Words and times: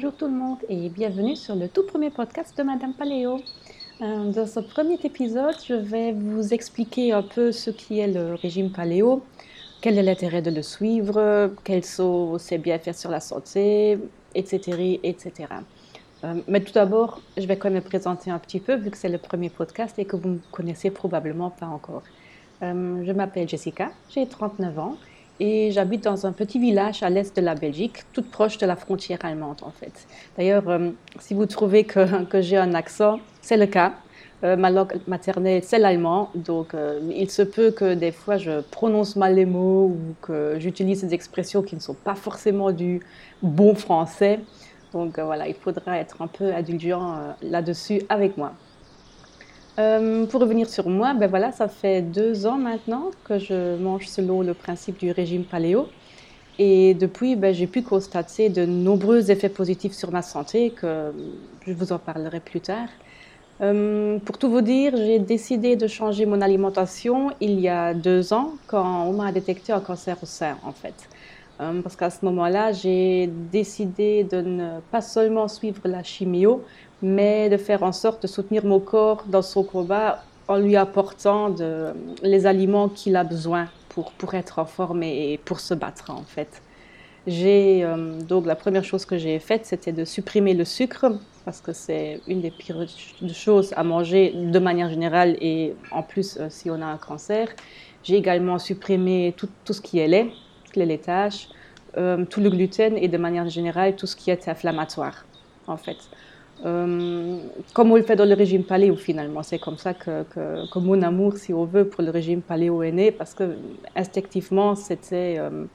Bonjour 0.00 0.14
tout 0.14 0.26
le 0.26 0.32
monde 0.32 0.58
et 0.68 0.90
bienvenue 0.90 1.34
sur 1.34 1.56
le 1.56 1.68
tout 1.68 1.82
premier 1.82 2.10
podcast 2.10 2.56
de 2.56 2.62
Madame 2.62 2.94
Paléo. 2.94 3.40
Euh, 4.00 4.30
dans 4.30 4.46
ce 4.46 4.60
premier 4.60 4.96
épisode, 5.02 5.56
je 5.66 5.74
vais 5.74 6.12
vous 6.12 6.54
expliquer 6.54 7.10
un 7.10 7.22
peu 7.22 7.50
ce 7.50 7.70
qui 7.70 7.98
est 7.98 8.06
le 8.06 8.34
régime 8.34 8.70
paléo, 8.70 9.24
quel 9.80 9.98
est 9.98 10.04
l'intérêt 10.04 10.40
de 10.40 10.52
le 10.52 10.62
suivre, 10.62 11.50
quels 11.64 11.84
sont 11.84 12.38
ses 12.38 12.58
bienfaits 12.58 12.92
sur 12.92 13.10
la 13.10 13.18
santé, 13.18 13.98
etc. 14.36 15.00
etc. 15.02 15.32
Euh, 16.22 16.34
mais 16.46 16.60
tout 16.60 16.74
d'abord, 16.74 17.20
je 17.36 17.44
vais 17.48 17.56
quand 17.56 17.68
même 17.68 17.82
me 17.82 17.88
présenter 17.88 18.30
un 18.30 18.38
petit 18.38 18.60
peu 18.60 18.76
vu 18.76 18.92
que 18.92 18.96
c'est 18.96 19.08
le 19.08 19.18
premier 19.18 19.50
podcast 19.50 19.98
et 19.98 20.04
que 20.04 20.14
vous 20.14 20.28
ne 20.28 20.34
me 20.34 20.40
connaissez 20.52 20.92
probablement 20.92 21.50
pas 21.50 21.66
encore. 21.66 22.04
Euh, 22.62 23.02
je 23.04 23.10
m'appelle 23.10 23.48
Jessica, 23.48 23.90
j'ai 24.10 24.28
39 24.28 24.78
ans 24.78 24.96
et 25.40 25.70
j'habite 25.70 26.04
dans 26.04 26.26
un 26.26 26.32
petit 26.32 26.58
village 26.58 27.02
à 27.02 27.10
l'est 27.10 27.34
de 27.36 27.40
la 27.40 27.54
Belgique, 27.54 28.04
toute 28.12 28.30
proche 28.30 28.58
de 28.58 28.66
la 28.66 28.76
frontière 28.76 29.18
allemande 29.24 29.58
en 29.62 29.70
fait. 29.70 30.06
D'ailleurs, 30.36 30.68
euh, 30.68 30.90
si 31.20 31.34
vous 31.34 31.46
trouvez 31.46 31.84
que, 31.84 32.24
que 32.30 32.40
j'ai 32.40 32.56
un 32.56 32.74
accent, 32.74 33.20
c'est 33.40 33.56
le 33.56 33.66
cas. 33.66 33.94
Euh, 34.44 34.56
ma 34.56 34.70
langue 34.70 34.94
maternelle, 35.08 35.62
c'est 35.64 35.80
l'allemand, 35.80 36.30
donc 36.36 36.72
euh, 36.72 37.00
il 37.12 37.28
se 37.28 37.42
peut 37.42 37.72
que 37.72 37.94
des 37.94 38.12
fois 38.12 38.36
je 38.36 38.60
prononce 38.60 39.16
mal 39.16 39.34
les 39.34 39.46
mots 39.46 39.86
ou 39.86 40.14
que 40.22 40.56
j'utilise 40.60 41.02
des 41.02 41.12
expressions 41.12 41.60
qui 41.62 41.74
ne 41.74 41.80
sont 41.80 41.94
pas 41.94 42.14
forcément 42.14 42.70
du 42.70 43.00
bon 43.42 43.74
français. 43.74 44.38
Donc 44.92 45.18
voilà, 45.18 45.48
il 45.48 45.54
faudra 45.54 45.98
être 45.98 46.22
un 46.22 46.28
peu 46.28 46.54
indulgent 46.54 47.16
là-dessus 47.42 48.00
avec 48.08 48.36
moi. 48.38 48.52
Euh, 49.78 50.26
pour 50.26 50.40
revenir 50.40 50.68
sur 50.68 50.88
moi, 50.88 51.14
ben 51.14 51.28
voilà, 51.28 51.52
ça 51.52 51.68
fait 51.68 52.02
deux 52.02 52.46
ans 52.46 52.58
maintenant 52.58 53.10
que 53.24 53.38
je 53.38 53.76
mange 53.76 54.06
selon 54.08 54.42
le 54.42 54.52
principe 54.52 54.98
du 54.98 55.12
régime 55.12 55.44
paléo. 55.44 55.86
Et 56.58 56.94
depuis, 56.94 57.36
ben, 57.36 57.54
j'ai 57.54 57.68
pu 57.68 57.82
constater 57.82 58.48
de 58.48 58.66
nombreux 58.66 59.30
effets 59.30 59.48
positifs 59.48 59.92
sur 59.92 60.10
ma 60.10 60.22
santé, 60.22 60.70
que 60.70 61.12
je 61.64 61.72
vous 61.72 61.92
en 61.92 62.00
parlerai 62.00 62.40
plus 62.40 62.60
tard. 62.60 62.88
Euh, 63.60 64.18
pour 64.18 64.38
tout 64.38 64.50
vous 64.50 64.60
dire, 64.60 64.96
j'ai 64.96 65.20
décidé 65.20 65.76
de 65.76 65.86
changer 65.86 66.26
mon 66.26 66.40
alimentation 66.40 67.30
il 67.40 67.60
y 67.60 67.68
a 67.68 67.94
deux 67.94 68.32
ans, 68.32 68.54
quand 68.66 69.04
on 69.04 69.12
m'a 69.12 69.30
détecté 69.30 69.72
un 69.72 69.80
cancer 69.80 70.16
au 70.20 70.26
sein, 70.26 70.56
en 70.64 70.72
fait. 70.72 70.94
Euh, 71.60 71.82
parce 71.82 71.96
qu'à 71.96 72.10
ce 72.10 72.24
moment-là, 72.24 72.72
j'ai 72.72 73.28
décidé 73.52 74.24
de 74.24 74.40
ne 74.40 74.80
pas 74.92 75.00
seulement 75.00 75.48
suivre 75.48 75.80
la 75.84 76.02
chimio, 76.02 76.62
mais 77.02 77.48
de 77.48 77.56
faire 77.56 77.82
en 77.82 77.92
sorte 77.92 78.22
de 78.22 78.28
soutenir 78.28 78.64
mon 78.64 78.80
corps 78.80 79.24
dans 79.26 79.42
son 79.42 79.64
combat 79.64 80.22
en 80.46 80.56
lui 80.56 80.76
apportant 80.76 81.54
les 82.22 82.46
aliments 82.46 82.88
qu'il 82.88 83.16
a 83.16 83.24
besoin 83.24 83.68
pour, 83.88 84.12
pour 84.12 84.34
être 84.34 84.58
en 84.58 84.64
forme 84.64 85.02
et 85.02 85.38
pour 85.44 85.60
se 85.60 85.74
battre 85.74 86.10
en 86.10 86.22
fait. 86.22 86.62
J'ai 87.26 87.84
euh, 87.84 88.18
donc 88.22 88.46
la 88.46 88.56
première 88.56 88.84
chose 88.84 89.04
que 89.04 89.18
j'ai 89.18 89.38
faite, 89.38 89.66
c'était 89.66 89.92
de 89.92 90.06
supprimer 90.06 90.54
le 90.54 90.64
sucre 90.64 91.12
parce 91.44 91.60
que 91.60 91.74
c'est 91.74 92.20
une 92.26 92.40
des 92.40 92.50
pires 92.50 92.86
choses 93.34 93.74
à 93.76 93.84
manger 93.84 94.32
de 94.34 94.58
manière 94.58 94.88
générale 94.88 95.36
et 95.40 95.74
en 95.90 96.02
plus 96.02 96.38
euh, 96.38 96.46
si 96.48 96.70
on 96.70 96.80
a 96.80 96.86
un 96.86 96.96
cancer. 96.96 97.48
J'ai 98.02 98.16
également 98.16 98.58
supprimé 98.58 99.34
tout, 99.36 99.48
tout, 99.64 99.74
ce 99.74 99.82
qui 99.82 99.98
est 99.98 100.08
lait, 100.08 100.28
les 100.76 100.86
laitages, 100.86 101.48
euh, 101.96 102.24
tout 102.24 102.40
le 102.40 102.50
gluten 102.50 102.96
et 102.96 103.08
de 103.08 103.18
manière 103.18 103.48
générale 103.48 103.96
tout 103.96 104.06
ce 104.06 104.16
qui 104.16 104.30
est 104.30 104.48
inflammatoire 104.48 105.24
en 105.66 105.76
fait. 105.76 105.96
Euh, 106.66 107.38
comme 107.72 107.92
on 107.92 107.96
le 107.96 108.02
fait 108.02 108.16
dans 108.16 108.24
le 108.24 108.34
régime 108.34 108.64
paléo 108.64 108.96
finalement. 108.96 109.42
C'est 109.42 109.58
comme 109.58 109.78
ça 109.78 109.94
que, 109.94 110.24
que, 110.24 110.78
mon 110.78 111.00
amour, 111.02 111.36
si 111.36 111.54
on 111.54 111.64
veut, 111.64 111.86
pour 111.86 112.02
le 112.02 112.10
régime 112.10 112.42
paléo 112.42 112.82
est 112.82 112.90
né, 112.90 113.12
parce 113.12 113.32
que 113.32 113.56
instinctivement, 113.94 114.74
c'était 114.74 115.36
euh, 115.38 115.66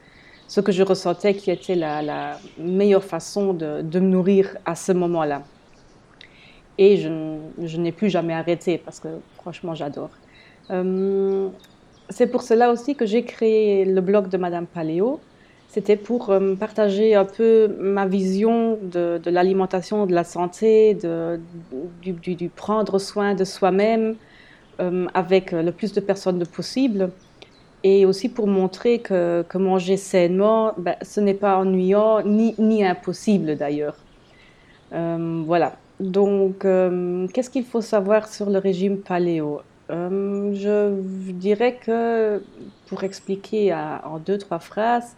ce 0.47 0.59
que 0.59 0.73
je 0.73 0.83
ressentais 0.83 1.35
qui 1.35 1.51
était 1.51 1.75
la, 1.75 2.37
meilleure 2.57 3.03
façon 3.03 3.53
de, 3.53 3.81
de, 3.81 3.99
me 3.99 4.07
nourrir 4.07 4.57
à 4.65 4.75
ce 4.75 4.91
moment-là. 4.91 5.43
Et 6.77 6.97
je, 6.97 7.37
je 7.63 7.77
n'ai 7.77 7.91
plus 7.93 8.09
jamais 8.09 8.33
arrêté, 8.33 8.77
parce 8.77 8.99
que 8.99 9.07
franchement, 9.37 9.75
j'adore. 9.75 10.09
C'est 12.09 12.27
pour 12.27 12.43
cela 12.43 12.71
aussi 12.71 12.95
que 12.95 13.05
j'ai 13.05 13.23
créé 13.23 13.85
le 13.85 14.01
blog 14.01 14.29
de 14.29 14.37
Madame 14.37 14.65
Paléo, 14.65 15.19
c'était 15.73 15.97
pour 15.97 16.29
euh, 16.29 16.53
partager 16.53 17.15
un 17.15 17.25
peu 17.25 17.75
ma 17.79 18.05
vision 18.05 18.77
de, 18.79 19.19
l'alimentation, 19.25 20.05
de 20.05 20.13
la 20.13 20.23
santé, 20.23 20.93
de, 20.93 21.39
du, 22.03 22.49
prendre 22.49 22.99
soin 22.99 23.33
de 23.33 23.43
soi-même 23.43 24.15
euh, 24.79 25.07
avec 25.15 25.51
le 25.51 25.71
plus 25.71 25.91
de 25.91 25.99
personnes 25.99 26.45
possible. 26.45 27.09
Et 27.83 28.05
aussi 28.05 28.29
pour 28.29 28.45
montrer 28.45 28.99
que, 28.99 29.43
manger 29.55 29.97
sainement, 29.97 30.73
ben, 30.77 30.95
ce 31.01 31.19
n'est 31.19 31.33
pas 31.33 31.57
ennuyant 31.57 32.21
ni, 32.21 32.53
ni 32.59 32.85
impossible 32.85 33.57
d'ailleurs. 33.57 33.97
Euh, 34.93 35.41
voilà. 35.43 35.77
Donc, 35.99 36.59
qu'est-ce 37.33 37.49
qu'il 37.49 37.65
faut 37.65 37.81
savoir 37.81 38.27
sur 38.27 38.51
le 38.51 38.59
régime 38.59 38.97
paléo 38.97 39.61
Je 39.93 41.31
dirais 41.31 41.75
que, 41.75 42.41
pour 42.87 43.03
expliquer 43.03 43.73
en 43.73 44.19
deux, 44.19 44.37
trois 44.37 44.59
phrases, 44.59 45.15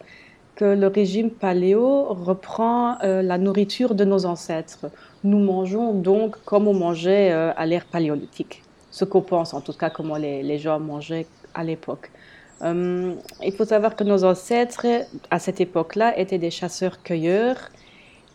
que 0.56 0.64
le 0.64 0.88
régime 0.88 1.30
paléo 1.30 2.04
reprend 2.08 2.96
euh, 3.04 3.22
la 3.22 3.38
nourriture 3.38 3.94
de 3.94 4.04
nos 4.04 4.24
ancêtres. 4.24 4.86
Nous 5.22 5.38
mangeons 5.38 5.92
donc 5.92 6.42
comme 6.44 6.66
on 6.66 6.74
mangeait 6.74 7.30
euh, 7.30 7.52
à 7.56 7.66
l'ère 7.66 7.84
paléolithique, 7.84 8.62
ce 8.90 9.04
qu'on 9.04 9.20
pense 9.20 9.52
en 9.54 9.60
tout 9.60 9.74
cas 9.74 9.90
comment 9.90 10.16
les, 10.16 10.58
gens 10.58 10.80
mangeaient 10.80 11.26
à 11.54 11.62
l'époque. 11.62 12.10
Euh, 12.62 13.14
il 13.44 13.52
faut 13.52 13.66
savoir 13.66 13.94
que 13.96 14.04
nos 14.04 14.24
ancêtres, 14.24 14.86
à 15.30 15.38
cette 15.38 15.60
époque-là, 15.60 16.18
étaient 16.18 16.38
des 16.38 16.50
chasseurs-cueilleurs 16.50 17.70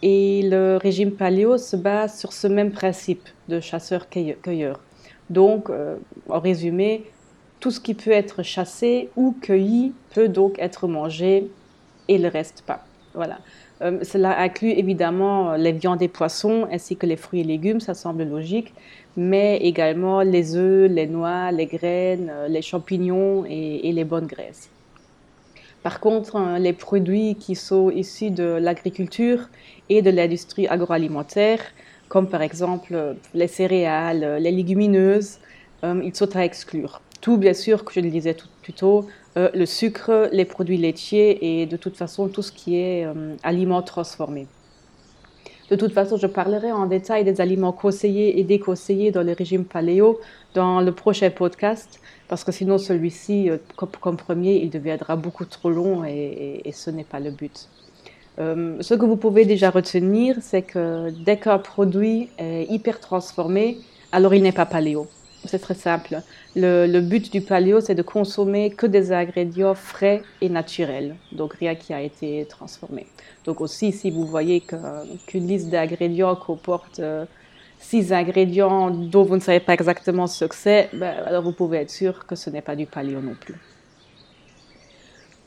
et 0.03 0.44
le 0.44 0.78
régime 0.78 1.12
paléo 1.12 1.57
se 1.57 1.75
base 1.75 2.19
sur 2.19 2.34
ce 2.34 2.46
même 2.46 2.72
principe 2.72 3.28
de 3.50 3.59
chasseurs-cueilleurs. 3.59 4.80
Donc, 5.31 5.69
en 6.30 6.40
résumé, 6.40 7.03
tout 7.59 7.72
ce 7.72 7.80
qui 7.80 7.94
peut 7.94 8.12
être 8.12 8.44
chassé 8.44 9.09
ou 9.16 9.36
cueilli 9.42 9.94
peut 10.14 10.28
donc 10.28 10.59
être 10.59 10.88
mangé 10.88 11.50
et 12.08 12.18
le 12.18 12.28
reste 12.28 12.64
pas. 12.66 12.86
Voilà. 13.14 13.40
Euh, 13.81 14.03
cela 14.03 14.40
inclut 14.40 14.72
évidemment 14.72 15.53
les 15.53 15.72
viandes 15.72 16.02
et 16.02 16.08
poissons 16.08 16.68
ainsi 16.72 16.97
que 16.97 17.06
les 17.06 17.16
fruits 17.16 17.42
et 17.42 17.44
légumes, 17.44 17.80
ça 17.80 17.94
semble 17.94 18.24
logique, 18.24 18.74
mais 19.18 19.58
également 19.58 20.22
les 20.22 20.56
œufs, 20.56 20.90
les 20.90 21.08
noix, 21.08 21.52
les 21.52 21.66
graines, 21.66 22.31
euh, 22.31 22.48
les 22.48 22.62
champignons 22.62 23.44
et, 23.46 23.92
les 23.92 24.03
bonnes 24.03 24.28
graisses. 24.28 24.69
Par 25.84 26.00
contre, 26.00 26.36
hein, 26.36 26.59
les 26.59 26.74
produits 26.74 27.36
qui 27.36 27.56
sont 27.56 27.90
issus 27.90 28.30
de 28.30 28.44
l'agriculture 28.44 29.50
et 29.90 30.02
de 30.02 30.12
l'industrie 30.12 30.68
agroalimentaire, 30.68 31.62
comme 32.12 32.28
par 32.28 32.42
exemple 32.42 32.94
les 33.34 33.48
céréales, 33.48 34.38
les 34.44 34.52
légumineuses, 34.52 35.40
euh, 35.86 36.02
ils 36.04 36.14
sont 36.14 36.36
à 36.36 36.44
exclure. 36.44 37.02
Tout, 37.22 37.38
bien 37.38 37.54
sûr, 37.54 37.86
que 37.86 37.94
je 37.94 38.02
le 38.02 38.10
disais 38.10 38.34
tout, 38.34 38.50
plus 38.64 38.74
tôt, 38.74 39.08
euh, 39.38 39.50
le 39.54 39.66
sucre, 39.66 40.28
les 40.34 40.44
produits 40.44 40.76
laitiers 40.76 41.62
et 41.62 41.66
de 41.66 41.78
toute 41.78 41.96
façon 41.96 42.28
tout 42.28 42.42
ce 42.42 42.52
qui 42.52 42.76
est 42.76 43.06
euh, 43.06 43.36
aliments 43.44 43.82
transformés. 43.82 44.48
De 45.70 45.78
toute 45.78 45.94
façon, 45.94 46.18
je 46.18 46.28
parlerai 46.28 46.74
en 46.74 46.86
détail 46.86 47.24
des 47.24 47.40
aliments 47.40 47.72
conseillés 47.72 48.38
et 48.38 48.44
déconseillés 48.44 49.12
dans 49.12 49.24
le 49.24 49.32
régime 49.32 49.64
paléo 49.64 50.20
dans 50.54 50.82
le 50.82 50.92
prochain 50.92 51.30
podcast, 51.30 52.02
parce 52.28 52.44
que 52.44 52.52
sinon 52.52 52.78
celui-ci, 52.78 53.50
euh, 53.50 53.56
comme, 53.78 54.18
premier, 54.18 54.56
il 54.58 54.70
deviendra 54.70 55.16
beaucoup 55.16 55.46
trop 55.46 55.70
long 55.70 56.04
et, 56.04 56.70
ce 56.74 56.90
n'est 56.90 57.06
pas 57.06 57.22
le 57.22 57.32
but. 57.32 57.70
Ce 58.38 58.94
que 58.94 59.06
vous 59.06 59.18
pouvez 59.18 59.46
déjà 59.46 59.69
retenir, 59.69 60.38
c'est 60.42 60.62
que 60.62 61.09
dès 61.24 61.38
qu'un 61.38 61.59
produit 61.59 62.30
est 62.38 62.66
hyper 62.69 63.00
transformé, 63.00 63.78
alors 64.12 64.34
il 64.34 64.44
n'est 64.44 64.52
pas 64.52 64.66
paléo. 64.66 65.08
C'est 65.46 65.59
très 65.59 65.74
simple. 65.74 66.22
Le, 66.56 67.00
but 67.00 67.31
du 67.31 67.42
paléo, 67.42 67.81
c'est 67.81 67.96
de 67.96 68.03
consommer 68.03 68.69
que 68.69 68.86
des 68.86 69.12
ingrédients 69.12 69.74
frais 69.74 70.22
et 70.40 70.50
naturels, 70.50 71.16
donc 71.31 71.54
rien 71.54 71.74
qui 71.74 71.94
a 71.94 72.01
été 72.01 72.45
transformé. 72.48 73.07
Donc 73.45 73.60
aussi, 73.60 73.92
si 73.92 74.12
vous 74.12 74.25
voyez 74.25 74.62
qu'une 75.25 75.48
liste 75.48 75.69
d'ingrédients 75.69 76.36
comporte 76.36 77.00
euh, 77.00 77.25
six 77.80 78.13
ingrédients 78.13 78.92
dont 78.92 79.24
vous 79.24 79.36
ne 79.36 79.42
savez 79.42 79.60
pas 79.60 79.74
exactement 79.74 80.28
ce 80.28 80.45
que 80.45 80.56
c'est, 80.56 80.89
ben, 80.94 81.16
alors 81.25 81.42
vous 81.42 81.54
pouvez 81.54 81.80
être 81.80 81.89
sûr 81.89 82.28
que 82.28 82.36
ce 82.36 82.51
n'est 82.51 82.62
pas 82.62 82.75
du 82.75 82.86
paléo 82.86 83.19
non 83.19 83.33
plus. 83.39 83.56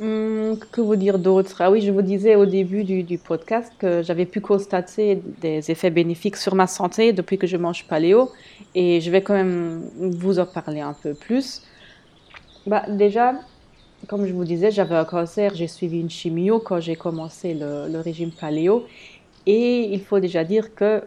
Hum, 0.01 0.59
que 0.73 0.81
vous 0.81 0.97
dire 0.97 1.21
d'autre? 1.21 1.55
Ah 1.61 1.71
oui, 1.71 1.81
je 1.81 1.93
vous 1.93 2.03
disais 2.03 2.35
au 2.35 2.47
début 2.47 2.83
du, 2.83 3.17
podcast 3.17 3.73
que 3.79 4.03
j'avais 4.03 4.27
pu 4.27 4.41
constater 4.41 5.23
des 5.41 5.71
effets 5.71 5.91
bénéfiques 5.91 6.37
sur 6.37 6.57
ma 6.57 6.67
santé 6.67 7.13
depuis 7.13 7.39
que 7.39 7.47
je 7.47 7.57
mange 7.57 7.87
paléo 7.87 8.33
et 8.75 9.01
je 9.01 9.09
vais 9.13 9.23
quand 9.23 9.35
même 9.35 9.85
vous 9.97 10.41
en 10.41 10.47
parler 10.47 10.81
un 10.81 10.95
peu 10.95 11.15
plus. 11.15 11.63
Bah, 12.67 12.83
déjà, 12.89 13.35
comme 14.09 14.27
je 14.27 14.33
vous 14.33 14.45
disais, 14.45 14.73
j'avais 14.73 14.97
un 14.97 15.05
cancer, 15.05 15.55
j'ai 15.55 15.69
suivi 15.69 16.01
une 16.01 16.11
chimio 16.11 16.59
quand 16.59 16.81
j'ai 16.81 16.97
commencé 16.97 17.55
le, 17.55 18.01
régime 18.01 18.33
paléo 18.33 18.87
et 19.47 19.95
il 19.95 20.03
faut 20.03 20.19
déjà 20.19 20.43
dire 20.43 20.75
que 20.75 21.05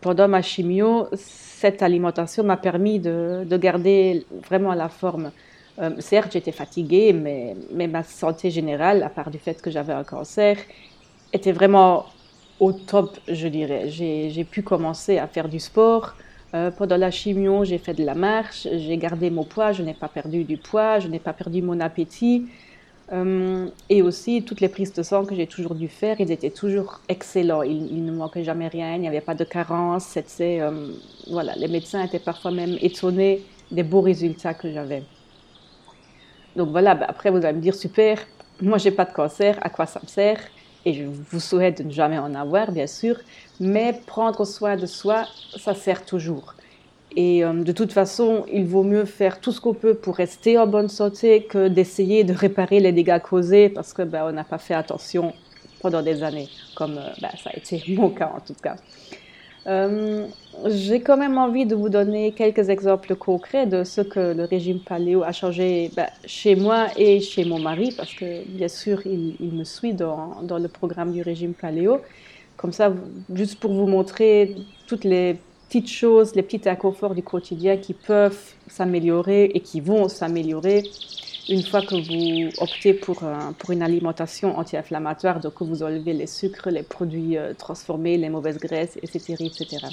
pendant 0.00 0.28
ma 0.28 0.42
chimio, 0.42 1.08
cette 1.14 1.82
alimentation 1.82 2.44
m'a 2.44 2.56
permis 2.56 3.00
de, 3.00 3.44
de 3.44 3.56
garder 3.56 4.24
vraiment 4.48 4.74
la 4.74 4.88
forme. 4.88 5.32
Euh, 5.78 5.90
certes, 5.98 6.32
j'étais 6.32 6.52
fatiguée, 6.52 7.12
mais, 7.12 7.56
ma 7.88 8.02
santé 8.02 8.50
générale, 8.50 9.02
à 9.02 9.08
part 9.08 9.30
du 9.30 9.38
fait 9.38 9.60
que 9.62 9.70
j'avais 9.70 9.92
un 9.92 10.04
cancer, 10.04 10.58
était 11.32 11.52
vraiment 11.52 12.06
au 12.60 12.72
top, 12.72 13.18
je 13.28 13.48
dirais. 13.48 13.88
J'ai 13.88 14.44
pu 14.44 14.62
commencer 14.62 15.18
à 15.18 15.26
faire 15.26 15.48
du 15.48 15.60
sport. 15.60 16.14
Euh, 16.54 16.70
pendant 16.70 16.98
la 16.98 17.10
chimio, 17.10 17.64
j'ai 17.64 17.78
fait 17.78 17.94
de 17.94 18.04
la 18.04 18.14
marche, 18.14 18.68
j'ai 18.70 18.98
gardé 18.98 19.30
mon 19.30 19.44
poids, 19.44 19.72
je 19.72 19.82
n'ai 19.82 19.94
pas 19.94 20.08
perdu 20.08 20.44
du 20.44 20.58
poids, 20.58 20.98
je 20.98 21.08
n'ai 21.08 21.18
pas 21.18 21.32
perdu 21.32 21.62
mon 21.62 21.80
appétit. 21.80 22.46
Euh, 23.12 23.68
et 23.88 24.02
aussi, 24.02 24.42
toutes 24.42 24.60
les 24.60 24.68
prises 24.68 24.92
de 24.92 25.02
sang 25.02 25.24
que 25.24 25.34
j'ai 25.34 25.46
toujours 25.46 25.74
dû 25.74 25.88
faire, 25.88 26.20
ils 26.20 26.30
étaient 26.30 26.50
toujours 26.50 27.00
excellents. 27.08 27.62
Il, 27.62 28.04
ne 28.04 28.12
manquait 28.12 28.44
jamais 28.44 28.68
rien, 28.68 28.96
il 28.96 29.00
n'y 29.00 29.08
avait 29.08 29.22
pas 29.22 29.34
de 29.34 29.44
carence. 29.44 30.04
C'était, 30.04 30.60
voilà, 31.30 31.54
les 31.56 31.68
médecins 31.68 32.04
étaient 32.04 32.18
parfois 32.18 32.50
même 32.50 32.76
étonnés 32.82 33.42
des 33.70 33.82
beaux 33.82 34.02
résultats 34.02 34.54
que 34.54 34.70
j'avais. 34.70 35.02
Donc 36.56 36.70
voilà, 36.70 36.94
bah, 36.94 37.06
après 37.08 37.30
vous 37.30 37.44
allez 37.44 37.56
me 37.56 37.62
dire, 37.62 37.74
super, 37.74 38.18
moi 38.60 38.78
j'ai 38.78 38.90
pas 38.90 39.04
de 39.04 39.12
cancer, 39.12 39.58
à 39.62 39.70
quoi 39.70 39.86
ça 39.86 40.00
me 40.02 40.08
sert? 40.08 40.40
Et 40.84 40.94
je 40.94 41.04
vous 41.04 41.40
souhaite 41.40 41.78
de 41.78 41.84
ne 41.84 41.92
jamais 41.92 42.18
en 42.18 42.34
avoir, 42.34 42.72
bien 42.72 42.88
sûr, 42.88 43.16
mais 43.60 44.00
prendre 44.06 44.44
soin 44.44 44.76
de 44.76 44.86
soi, 44.86 45.26
ça 45.56 45.74
sert 45.74 46.04
toujours. 46.04 46.54
Et 47.14 47.44
euh, 47.44 47.52
de 47.52 47.72
toute 47.72 47.92
façon, 47.92 48.46
il 48.50 48.64
vaut 48.64 48.82
mieux 48.82 49.04
faire 49.04 49.40
tout 49.40 49.52
ce 49.52 49.60
qu'on 49.60 49.74
peut 49.74 49.94
pour 49.94 50.16
rester 50.16 50.58
en 50.58 50.66
bonne 50.66 50.88
santé 50.88 51.44
que 51.44 51.68
d'essayer 51.68 52.24
de 52.24 52.32
réparer 52.32 52.80
les 52.80 52.92
dégâts 52.92 53.20
causés 53.20 53.68
parce 53.68 53.92
que 53.92 54.02
ben, 54.02 54.24
on 54.28 54.32
n'a 54.32 54.44
pas 54.44 54.58
fait 54.58 54.74
attention 54.74 55.34
pendant 55.80 56.02
des 56.02 56.22
années, 56.22 56.48
comme 56.74 56.96
euh, 56.98 57.10
ben, 57.20 57.30
ça 57.42 57.50
a 57.50 57.56
été 57.56 57.82
mon 57.94 58.10
cas 58.10 58.32
en 58.34 58.40
tout 58.40 58.54
cas. 58.60 58.76
Euh, 59.66 60.26
j'ai 60.66 61.00
quand 61.00 61.16
même 61.16 61.38
envie 61.38 61.66
de 61.66 61.74
vous 61.74 61.88
donner 61.88 62.32
quelques 62.32 62.68
exemples 62.68 63.14
concrets 63.14 63.66
de 63.66 63.84
ce 63.84 64.00
que 64.00 64.34
le 64.34 64.44
régime 64.44 64.80
paléo 64.80 65.22
a 65.22 65.32
changé 65.32 65.90
ben, 65.96 66.08
chez 66.24 66.56
moi 66.56 66.88
et 66.96 67.20
chez 67.20 67.44
mon 67.44 67.58
mari, 67.60 67.94
parce 67.96 68.12
que 68.12 68.44
bien 68.48 68.68
sûr, 68.68 69.00
il, 69.06 69.36
il 69.40 69.52
me 69.52 69.64
suit 69.64 69.94
dans, 69.94 70.42
dans, 70.42 70.58
le 70.58 70.68
programme 70.68 71.12
du 71.12 71.22
régime 71.22 71.54
paléo. 71.54 72.00
Comme 72.56 72.72
ça, 72.72 72.92
juste 73.32 73.60
pour 73.60 73.72
vous 73.72 73.86
montrer 73.86 74.54
toutes 74.86 75.04
les 75.04 75.36
petites 75.68 75.90
choses, 75.90 76.34
les 76.34 76.42
petits 76.42 76.68
inconforts 76.68 77.14
du 77.14 77.22
quotidien 77.22 77.76
qui 77.76 77.94
peuvent 77.94 78.38
s'améliorer 78.68 79.44
et 79.54 79.60
qui 79.60 79.80
vont 79.80 80.08
s'améliorer 80.08 80.82
une 81.48 81.62
fois 81.62 81.82
que 81.82 81.94
vous 81.94 82.52
optez 82.58 82.94
pour, 82.94 83.22
pour 83.58 83.70
une 83.70 83.82
alimentation 83.82 84.58
anti-inflammatoire, 84.58 85.40
donc 85.40 85.54
que 85.54 85.64
vous 85.64 85.82
enlevez 85.82 86.12
les 86.12 86.26
sucres, 86.26 86.70
les 86.70 86.82
produits 86.82 87.36
euh, 87.36 87.52
transformés, 87.54 88.16
les 88.16 88.28
mauvaises 88.28 88.58
graisses, 88.58 88.96
etc. 89.02 89.34
etc. 89.40 89.86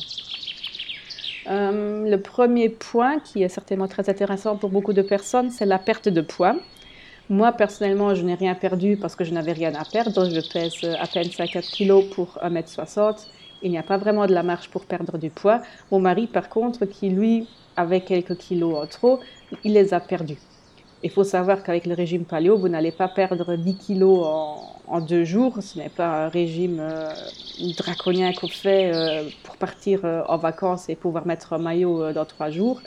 Euh, 1.50 2.10
le 2.10 2.22
premier 2.22 2.70
point 2.70 3.20
qui 3.20 3.42
est 3.44 3.50
certainement 3.50 3.88
très 3.88 4.10
intéressant 4.10 4.58
pour 4.58 4.70
beaucoup 4.70 4.94
de 4.94 5.02
personnes, 5.02 5.50
c'est 5.50 5.66
la 5.66 5.80
perte 5.80 6.10
de 6.10 6.22
poids. 6.22 6.56
Moi, 7.30 7.52
personnellement, 7.52 8.16
je 8.16 8.24
n'ai 8.24 8.36
rien 8.36 8.56
perdu 8.56 8.98
parce 8.98 9.16
que 9.16 9.24
je 9.24 9.34
n'avais 9.34 9.54
rien 9.54 9.74
à 9.76 9.86
perdre. 9.86 10.30
Je 10.30 10.42
pèse 10.52 10.84
à 11.00 11.08
peine 11.08 11.30
50 11.30 11.64
kg 11.64 12.10
pour 12.10 12.40
1m60 12.44 13.28
il 13.62 13.72
n'y 13.72 13.78
a 13.78 13.84
pas 13.84 13.98
vraiment 13.98 14.26
de 14.26 14.34
la 14.34 14.44
marche 14.44 14.70
pour 14.70 14.86
perdre 14.86 15.18
du 15.18 15.30
poids. 15.30 15.62
Mon 15.92 16.00
mari, 16.00 16.28
par 16.28 16.50
contre, 16.50 16.86
qui 16.86 17.10
lui 17.10 17.48
avait 17.76 18.02
quelques 18.02 18.38
kilos 18.38 18.76
en 18.76 18.88
trop, 18.88 19.20
il 19.64 19.74
les 19.74 19.94
a 19.94 20.00
perdus. 20.00 20.40
Il 21.02 21.10
faut 21.10 21.24
savoir 21.24 21.64
qu'avec 21.64 21.86
le 21.86 21.94
régime 21.94 22.26
paléo, 22.26 22.58
vous 22.58 22.68
n'allez 22.68 22.92
pas 22.92 23.08
perdre 23.08 23.56
10 23.56 23.76
kilos 23.76 24.26
en, 24.88 25.02
deux 25.02 25.24
jours. 25.24 25.58
Ce 25.62 25.78
n'est 25.78 25.90
pas 25.90 26.26
un 26.26 26.30
régime 26.30 26.80
euh, 26.80 27.14
draconien 27.78 28.34
qu'on 28.34 28.48
fait 28.48 28.92
euh, 28.94 29.30
pour 29.44 29.56
partir 29.56 30.02
euh, 30.04 30.24
en 30.28 30.38
vacances 30.38 30.90
et 30.90 30.96
pouvoir 30.96 31.26
mettre 31.26 31.54
un 31.54 31.60
maillot 31.60 32.12
dans 32.12 32.26
trois 32.26 32.50
jours. 32.50 32.82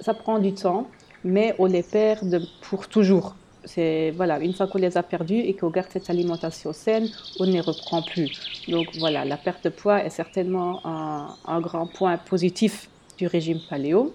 Ça 0.00 0.12
prend 0.12 0.38
du 0.38 0.54
temps, 0.54 0.88
mais 1.24 1.54
on 1.58 1.66
les 1.66 1.82
perd 1.82 2.42
pour 2.62 2.88
toujours 2.88 3.34
c'est 3.66 4.12
voilà, 4.12 4.38
une 4.38 4.54
fois 4.54 4.66
qu'on 4.66 4.78
les 4.78 4.96
a 4.96 5.02
perdus 5.02 5.40
et 5.40 5.54
qu'on 5.54 5.70
garde 5.70 5.88
cette 5.90 6.08
alimentation 6.08 6.72
saine, 6.72 7.08
on 7.38 7.46
ne 7.46 7.52
les 7.52 7.60
reprend 7.60 8.00
plus. 8.02 8.64
Donc 8.68 8.86
voilà, 8.98 9.24
la 9.24 9.36
perte 9.36 9.64
de 9.64 9.68
poids 9.68 10.02
est 10.04 10.10
certainement 10.10 10.80
un, 10.84 11.60
grand 11.60 11.86
point 11.86 12.16
positif 12.16 12.88
du 13.18 13.26
régime 13.26 13.60
paléo. 13.68 14.14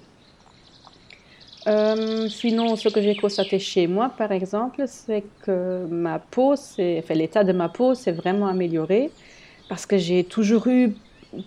Euh, 1.67 2.27
sinon, 2.27 2.75
ce 2.75 2.89
que 2.89 3.01
j'ai 3.01 3.15
constaté 3.15 3.59
chez 3.59 3.85
moi, 3.85 4.09
par 4.17 4.31
exemple, 4.31 4.83
c'est 4.87 5.31
que 5.39 5.85
ma 5.85 6.17
peau, 6.19 6.53
enfin, 6.53 7.13
l'état 7.13 7.43
de 7.43 7.51
ma 7.53 7.69
peau 7.69 7.93
s'est 7.93 8.11
vraiment 8.11 8.47
amélioré 8.47 9.13
parce 9.67 9.85
que 9.85 9.97
j'ai 9.97 10.27
toujours 10.27 10.67
eu, 10.67 10.99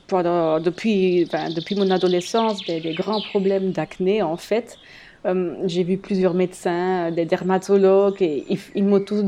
pendant, 0.06 0.60
depuis, 0.60 1.26
depuis 1.26 1.74
mon 1.76 1.90
adolescence, 1.90 2.64
des, 2.64 2.80
des 2.80 2.94
grands 2.94 3.22
problèmes 3.22 3.72
d'acné 3.72 4.22
en 4.22 4.36
fait. 4.36 4.80
Euh, 5.26 5.54
j'ai 5.64 5.84
vu 5.84 5.96
plusieurs 5.96 6.34
médecins, 6.34 7.10
des 7.10 7.24
dermatologues, 7.24 8.20
et 8.20 8.44
ils, 8.74 8.84
m'ont 8.84 9.00
tous 9.00 9.22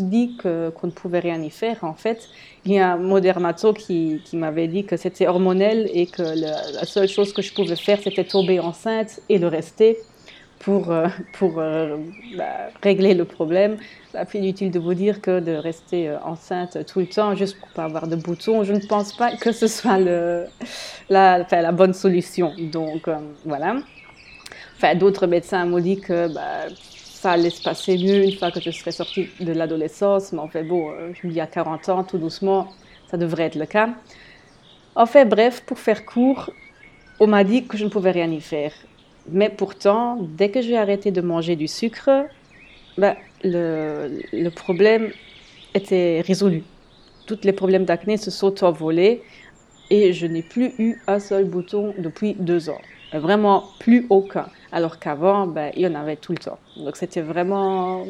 dit, 0.00 0.36
qu'on 0.36 0.86
ne 0.86 0.90
pouvait 0.90 1.20
rien 1.20 1.40
y 1.42 1.50
faire. 1.50 1.78
En 1.84 1.94
fait, 1.94 2.28
il 2.66 2.72
y 2.72 2.78
a 2.78 2.92
un 2.92 3.20
dermatologue 3.20 3.78
qui, 3.78 4.20
m'avait 4.34 4.68
dit 4.68 4.84
que 4.84 4.96
c'était 4.96 5.26
hormonel 5.26 5.90
et 5.94 6.06
que 6.06 6.22
la 6.22 6.84
seule 6.84 7.08
chose 7.08 7.32
que 7.32 7.40
je 7.40 7.52
pouvais 7.54 7.76
faire, 7.76 7.98
c'était 8.02 8.24
tomber 8.24 8.60
enceinte 8.60 9.20
et 9.30 9.38
le 9.38 9.46
rester 9.46 9.96
pour, 10.58 10.90
euh, 10.90 11.08
euh, 11.42 11.96
bah, 12.36 12.44
régler 12.82 13.14
le 13.14 13.24
problème. 13.24 13.78
C'est 14.12 14.34
inutile 14.34 14.70
de 14.70 14.78
vous 14.78 14.92
dire 14.92 15.22
que 15.22 15.40
de 15.40 15.52
rester 15.52 16.14
enceinte 16.24 16.84
tout 16.84 16.98
le 16.98 17.06
temps 17.06 17.34
juste 17.34 17.58
pour 17.58 17.68
pas 17.70 17.84
avoir 17.84 18.06
de 18.06 18.16
boutons. 18.16 18.64
Je 18.64 18.74
ne 18.74 18.86
pense 18.86 19.16
pas 19.16 19.34
que 19.36 19.52
ce 19.52 19.66
soit 19.66 19.98
la 21.08 21.72
bonne 21.72 21.94
solution. 21.94 22.52
Donc 22.58 23.08
voilà. 23.46 23.76
Enfin, 24.80 24.94
d'autres 24.94 25.26
médecins 25.26 25.66
m'ont 25.66 25.80
dit 25.80 26.00
que 26.00 26.28
bah, 26.28 26.68
ça 27.12 27.32
allait 27.32 27.50
se 27.50 27.60
passer 27.60 27.98
mieux 27.98 28.22
une 28.24 28.32
fois 28.32 28.50
que 28.50 28.60
je 28.60 28.70
serais 28.70 28.92
sortie 28.92 29.28
de 29.40 29.52
l'adolescence. 29.52 30.32
Mais 30.32 30.38
en 30.40 30.48
fait, 30.48 30.64
bon, 30.64 30.90
je 31.12 31.26
me 31.26 31.32
dis 31.32 31.40
à 31.40 31.46
40 31.46 31.88
ans, 31.90 32.02
tout 32.04 32.18
doucement, 32.18 32.76
ça 33.06 33.18
devrait 33.18 33.44
être 33.44 33.56
le 33.56 33.66
cas. 33.66 33.90
En 34.94 35.06
fait, 35.06 35.24
bref, 35.26 35.62
pour 35.66 35.78
faire 35.78 36.04
court, 36.04 36.50
on 37.20 37.28
m'a 37.28 37.44
dit 37.44 37.66
que 37.68 37.76
je 37.78 37.84
ne 37.84 37.90
pouvais 37.90 38.12
rien 38.12 38.30
y 38.32 38.40
faire. 38.40 38.74
Mais 39.26 39.50
pourtant, 39.50 40.18
dès 40.22 40.50
que 40.50 40.62
j'ai 40.62 40.76
arrêté 40.78 41.12
de 41.12 41.20
manger 41.22 41.56
du 41.56 41.68
sucre, 41.68 42.10
bah, 42.98 43.16
le, 43.44 44.22
le 44.32 44.50
problème 44.50 45.12
était 45.74 46.22
résolu. 46.26 46.64
Tous 47.26 47.40
les 47.44 47.52
problèmes 47.52 47.86
d'acné 47.86 48.16
se 48.18 48.30
sont 48.30 48.64
envolés 48.64 49.24
et 49.90 50.12
je 50.14 50.26
n'ai 50.26 50.42
plus 50.42 50.74
eu 50.78 51.02
un 51.06 51.20
seul 51.20 51.46
bouton 51.46 51.94
depuis 51.98 52.34
deux 52.36 52.70
ans. 52.70 52.82
Vraiment 53.12 53.64
plus 53.80 54.06
aucun. 54.08 54.46
Alors 54.72 54.98
qu'avant, 54.98 55.46
ben, 55.46 55.72
il 55.74 55.82
y 55.82 55.86
en 55.86 55.94
avait 55.94 56.16
tout 56.16 56.32
le 56.32 56.38
temps. 56.38 56.58
Donc 56.76 56.96
c'était 56.96 57.22
vraiment 57.22 58.04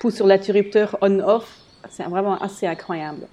pouce 0.00 0.16
sur 0.16 0.26
l'interrupteur 0.26 0.96
on-off. 1.00 1.58
C'est 1.88 2.04
vraiment 2.04 2.38
assez 2.38 2.66
incroyable. 2.66 3.26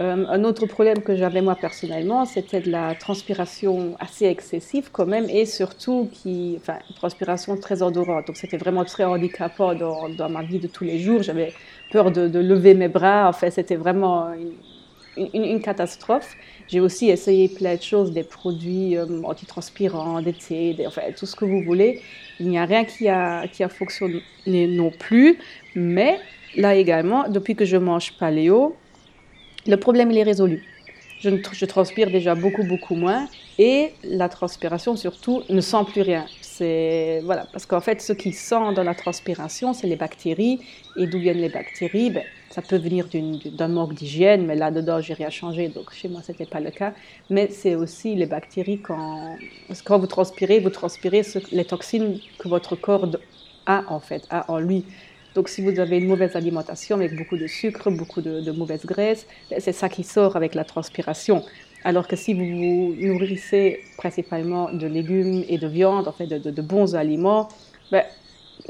Euh, 0.00 0.24
un 0.26 0.44
autre 0.44 0.66
problème 0.66 1.02
que 1.02 1.16
j'avais 1.16 1.42
moi 1.42 1.54
personnellement, 1.54 2.24
c'était 2.24 2.60
de 2.60 2.70
la 2.70 2.94
transpiration 2.94 3.94
assez 4.00 4.24
excessive 4.24 4.88
quand 4.90 5.04
même 5.04 5.28
et 5.28 5.44
surtout 5.44 6.08
qui, 6.10 6.54
enfin, 6.58 6.78
une 6.88 6.96
transpiration 6.96 7.56
très 7.58 7.82
endorante. 7.82 8.26
Donc 8.26 8.36
c'était 8.36 8.56
vraiment 8.56 8.84
très 8.84 9.04
handicapant 9.04 9.74
dans, 9.74 10.28
ma 10.30 10.42
vie 10.42 10.58
de 10.58 10.66
tous 10.66 10.84
les 10.84 10.98
jours. 10.98 11.22
J'avais 11.22 11.52
peur 11.90 12.10
de, 12.10 12.38
lever 12.38 12.74
mes 12.74 12.88
bras. 12.88 13.28
En 13.28 13.32
fait, 13.34 13.50
c'était 13.50 13.76
vraiment 13.76 14.28
une, 15.16 15.60
catastrophe. 15.60 16.36
J'ai 16.68 16.80
aussi 16.80 17.10
essayé 17.10 17.48
plein 17.48 17.76
de 17.76 17.82
choses, 17.82 18.12
des 18.12 18.22
produits 18.22 18.96
euh, 18.96 19.06
antitranspirants, 19.24 20.22
des 20.22 20.32
thés, 20.32 20.76
enfin, 20.86 21.02
tout 21.16 21.26
ce 21.26 21.36
que 21.36 21.44
vous 21.44 21.62
voulez. 21.62 22.00
Il 22.40 22.48
n'y 22.48 22.58
a 22.58 22.64
rien 22.64 22.84
qui 22.84 23.08
a, 23.08 23.46
qui 23.48 23.62
a 23.62 23.68
fonctionné 23.68 24.22
non 24.46 24.90
plus. 24.90 25.38
Mais 25.74 26.18
là 26.56 26.74
également, 26.74 27.28
depuis 27.28 27.54
que 27.54 27.64
je 27.64 27.76
mange 27.76 28.12
paléo, 28.18 28.76
le 29.66 29.76
problème 29.76 30.10
il 30.10 30.18
est 30.18 30.22
résolu. 30.22 30.64
Je, 31.20 31.64
transpire 31.66 32.10
déjà 32.10 32.34
beaucoup, 32.34 32.64
beaucoup 32.64 32.96
moins. 32.96 33.28
Et 33.58 33.92
la 34.02 34.28
transpiration, 34.28 34.96
surtout, 34.96 35.42
ne 35.48 35.60
sent 35.60 35.84
plus 35.92 36.02
rien. 36.02 36.26
Voilà, 37.24 37.46
parce 37.52 37.66
qu'en 37.66 37.80
fait, 37.80 38.00
ce 38.00 38.12
qui 38.12 38.32
sent 38.32 38.72
dans 38.74 38.82
la 38.82 38.94
transpiration, 38.94 39.72
c'est 39.72 39.86
les 39.86 39.96
bactéries. 39.96 40.60
Et 40.96 41.06
d'où 41.06 41.18
viennent 41.18 41.40
les 41.40 41.48
bactéries? 41.48 42.10
Ben, 42.10 42.24
Ça 42.52 42.60
peut 42.62 42.76
venir 42.76 43.08
d'un 43.10 43.68
manque 43.68 43.94
d'hygiène, 43.94 44.44
mais 44.46 44.54
là-dedans, 44.54 45.00
j'ai 45.00 45.14
rien 45.14 45.30
changé, 45.30 45.68
donc 45.68 45.92
chez 45.92 46.08
moi, 46.08 46.20
c'était 46.22 46.46
pas 46.46 46.60
le 46.60 46.70
cas. 46.70 46.92
Mais 47.30 47.48
c'est 47.50 47.74
aussi 47.74 48.14
les 48.14 48.26
bactéries 48.26 48.80
quand, 48.80 49.36
quand 49.84 49.98
vous 49.98 50.06
transpirez, 50.06 50.60
vous 50.60 50.70
transpirez 50.70 51.22
les 51.50 51.64
toxines 51.64 52.20
que 52.38 52.48
votre 52.48 52.76
corps 52.76 53.08
a 53.64 53.84
en 53.88 54.00
fait, 54.00 54.26
a 54.28 54.50
en 54.50 54.58
lui. 54.58 54.84
Donc, 55.34 55.48
si 55.48 55.62
vous 55.62 55.80
avez 55.80 55.96
une 55.96 56.06
mauvaise 56.06 56.36
alimentation 56.36 56.96
avec 56.96 57.16
beaucoup 57.16 57.38
de 57.38 57.46
sucre, 57.46 57.90
beaucoup 57.90 58.20
de, 58.20 58.42
de 58.42 58.52
mauvaises 58.52 58.84
graisses, 58.84 59.26
ben, 59.50 59.58
c'est 59.58 59.72
ça 59.72 59.88
qui 59.88 60.04
sort 60.04 60.36
avec 60.36 60.54
la 60.54 60.64
transpiration. 60.64 61.42
Alors 61.84 62.06
que 62.06 62.16
si 62.16 62.34
vous 62.34 62.44
vous 62.44 62.94
nourrissez 63.00 63.80
principalement 63.96 64.70
de 64.72 64.86
légumes 64.86 65.42
et 65.48 65.58
de 65.58 65.66
viande, 65.66 66.06
en 66.06 66.12
fait, 66.12 66.26
de, 66.26 66.62
bons 66.62 66.94
aliments, 66.94 67.48
ben, 67.90 68.04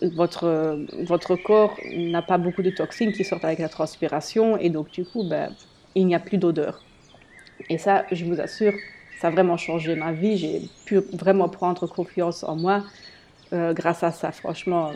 votre, 0.02 0.78
votre 1.04 1.36
corps 1.36 1.78
n'a 1.94 2.22
pas 2.22 2.38
beaucoup 2.38 2.62
de 2.62 2.70
toxines 2.70 3.12
qui 3.12 3.24
sortent 3.24 3.44
avec 3.44 3.58
la 3.58 3.68
transpiration 3.68 4.56
et 4.56 4.70
donc 4.70 4.90
du 4.90 5.04
coup, 5.04 5.24
ben, 5.24 5.54
il 5.94 6.06
n'y 6.06 6.14
a 6.14 6.20
plus 6.20 6.38
d'odeur. 6.38 6.82
Et 7.68 7.78
ça, 7.78 8.04
je 8.10 8.24
vous 8.24 8.40
assure, 8.40 8.74
ça 9.20 9.28
a 9.28 9.30
vraiment 9.30 9.56
changé 9.56 9.94
ma 9.94 10.12
vie. 10.12 10.36
J'ai 10.36 10.62
pu 10.84 10.98
vraiment 11.12 11.48
prendre 11.48 11.86
confiance 11.86 12.42
en 12.44 12.56
moi 12.56 12.84
euh, 13.52 13.72
grâce 13.72 14.02
à 14.02 14.10
ça. 14.10 14.32
Franchement, 14.32 14.92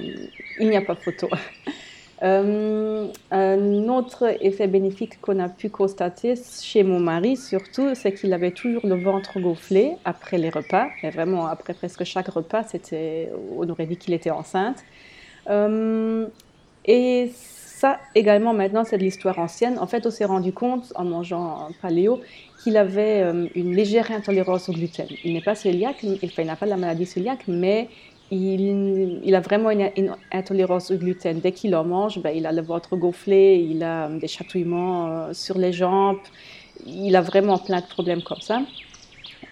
il 0.58 0.68
n'y 0.68 0.76
a 0.76 0.82
pas 0.82 0.96
photo. 0.96 1.28
Euh, 2.22 3.08
un 3.30 3.88
autre 3.88 4.34
effet 4.40 4.66
bénéfique 4.68 5.20
qu'on 5.20 5.38
a 5.38 5.48
pu 5.48 5.68
constater 5.68 6.34
chez 6.62 6.82
mon 6.82 6.98
mari, 6.98 7.36
surtout, 7.36 7.94
c'est 7.94 8.12
qu'il 8.14 8.32
avait 8.32 8.52
toujours 8.52 8.86
le 8.86 8.94
ventre 8.94 9.38
gonflé 9.38 9.96
après 10.04 10.38
les 10.38 10.50
repas. 10.50 10.88
Et 11.02 11.10
vraiment, 11.10 11.46
après 11.46 11.74
presque 11.74 12.04
chaque 12.04 12.28
repas, 12.28 12.62
c'était, 12.64 13.30
on 13.56 13.68
aurait 13.68 13.86
dit 13.86 13.96
qu'il 13.96 14.14
était 14.14 14.30
enceinte. 14.30 14.82
Euh, 15.50 16.26
et 16.86 17.30
ça 17.34 17.98
également, 18.14 18.54
maintenant, 18.54 18.84
c'est 18.84 18.96
de 18.96 19.02
l'histoire 19.02 19.38
ancienne. 19.38 19.78
En 19.78 19.86
fait, 19.86 20.06
on 20.06 20.10
s'est 20.10 20.24
rendu 20.24 20.52
compte, 20.52 20.92
en 20.94 21.04
mangeant 21.04 21.68
un 21.68 21.72
paléo, 21.82 22.22
qu'il 22.62 22.78
avait 22.78 23.22
euh, 23.22 23.46
une 23.54 23.74
légère 23.74 24.10
intolérance 24.10 24.70
au 24.70 24.72
gluten. 24.72 25.06
Il 25.22 25.34
n'est 25.34 25.42
pas 25.42 25.54
cœliaque, 25.54 26.02
il 26.02 26.46
n'a 26.46 26.56
pas 26.56 26.66
la 26.66 26.78
maladie 26.78 27.06
cœliaque, 27.06 27.44
mais 27.46 27.88
il, 28.30 29.34
a 29.34 29.40
vraiment 29.40 29.70
une, 29.70 30.14
intolérance 30.32 30.90
au 30.90 30.96
gluten. 30.96 31.40
Dès 31.40 31.52
qu'il 31.52 31.74
en 31.76 31.84
mange, 31.84 32.18
ben, 32.20 32.30
il 32.30 32.46
a 32.46 32.52
le 32.52 32.62
ventre 32.62 32.96
gonflé, 32.96 33.66
il 33.70 33.82
a 33.82 34.06
euh, 34.06 34.18
des 34.18 34.28
chatouillements 34.28 35.08
euh, 35.08 35.32
sur 35.32 35.58
les 35.58 35.72
jambes, 35.72 36.18
il 36.86 37.14
a 37.14 37.20
vraiment 37.20 37.58
plein 37.58 37.80
de 37.80 37.86
problèmes 37.86 38.22
comme 38.22 38.40
ça. 38.40 38.60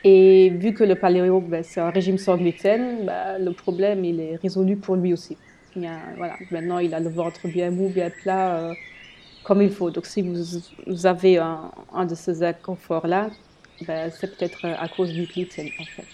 Et 0.02 0.50
vu 0.50 0.74
que 0.74 0.84
le 0.84 0.96
paléo, 0.96 1.40
ben, 1.40 1.62
c'est 1.62 1.80
un 1.80 1.90
régime 1.90 2.18
sans 2.18 2.36
gluten, 2.36 3.06
ben, 3.06 3.38
le 3.38 3.52
problème, 3.52 4.04
il 4.04 4.20
est 4.20 4.36
résolu 4.36 4.76
pour 4.76 4.96
lui 4.96 5.12
aussi. 5.12 5.36
voilà, 5.76 6.36
maintenant, 6.50 6.78
il 6.78 6.94
a 6.94 7.00
le 7.00 7.10
ventre 7.10 7.46
bien 7.48 7.70
mou, 7.70 7.88
bien 7.88 8.10
plat 8.10 8.74
comme 9.44 9.62
il 9.62 9.70
faut. 9.70 9.90
Donc 9.90 10.06
si 10.06 10.22
vous, 10.22 11.06
avez 11.06 11.38
un, 11.38 12.06
de 12.08 12.14
ces 12.14 12.42
inconforts-là, 12.42 13.30
ben, 13.86 14.10
c'est 14.10 14.36
peut-être 14.36 14.64
à 14.64 14.88
cause 14.88 15.12
du 15.12 15.26
gluten 15.26 15.68
en 15.80 15.84
fait. 15.84 16.06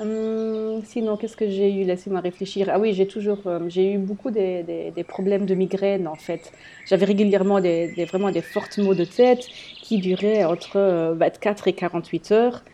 Hum, 0.00 0.80
sinon, 0.84 1.18
qu'est-ce 1.18 1.36
que 1.36 1.50
j'ai 1.50 1.70
eu? 1.74 1.84
Laissez-moi 1.84 2.20
réfléchir. 2.20 2.70
Ah 2.72 2.78
oui, 2.78 2.94
j'ai 2.94 3.06
toujours, 3.06 3.40
euh, 3.46 3.60
j'ai 3.68 3.92
eu 3.92 3.98
beaucoup 3.98 4.30
des, 4.30 4.94
problèmes 5.06 5.44
de 5.44 5.54
migraine 5.54 6.08
en 6.08 6.14
fait. 6.14 6.52
J'avais 6.86 7.04
régulièrement 7.04 7.60
des, 7.60 8.06
vraiment 8.06 8.30
des 8.30 8.40
fortes 8.40 8.78
maux 8.78 8.94
de 8.94 9.04
tête 9.04 9.46
qui 9.82 9.98
duraient 9.98 10.44
entre 10.44 11.14
24 11.16 11.66
euh, 11.66 11.70
et 11.70 11.72
48 11.74 12.32
heures. 12.32 12.64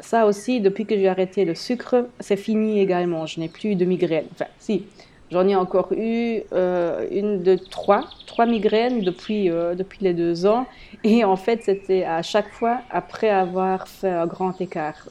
Ça 0.00 0.26
aussi, 0.26 0.60
depuis 0.60 0.84
que 0.84 0.94
j'ai 0.96 1.08
arrêté 1.08 1.46
le 1.46 1.54
sucre, 1.54 2.08
c'est 2.20 2.36
fini 2.36 2.78
également. 2.80 3.24
Je 3.24 3.40
n'ai 3.40 3.48
plus 3.48 3.74
de 3.74 3.84
migraine. 3.86 4.26
Enfin, 4.32 4.50
si, 4.58 4.84
J'en 5.32 5.48
ai 5.48 5.56
encore 5.56 5.92
eu 5.92 6.42
euh, 6.52 7.04
une 7.10 7.42
de 7.42 7.56
trois, 7.56 8.04
trois 8.26 8.46
migraines 8.46 9.02
depuis, 9.02 9.48
depuis 9.48 9.98
les 10.04 10.14
deux 10.14 10.46
ans. 10.46 10.66
Et 11.02 11.24
en 11.24 11.34
fait, 11.34 11.64
c'était 11.64 12.04
à 12.04 12.22
chaque 12.22 12.48
fois 12.52 12.82
après 12.90 13.28
avoir 13.30 13.88
fait 13.88 14.10
un 14.10 14.26
grand 14.26 14.60
écart, 14.60 15.08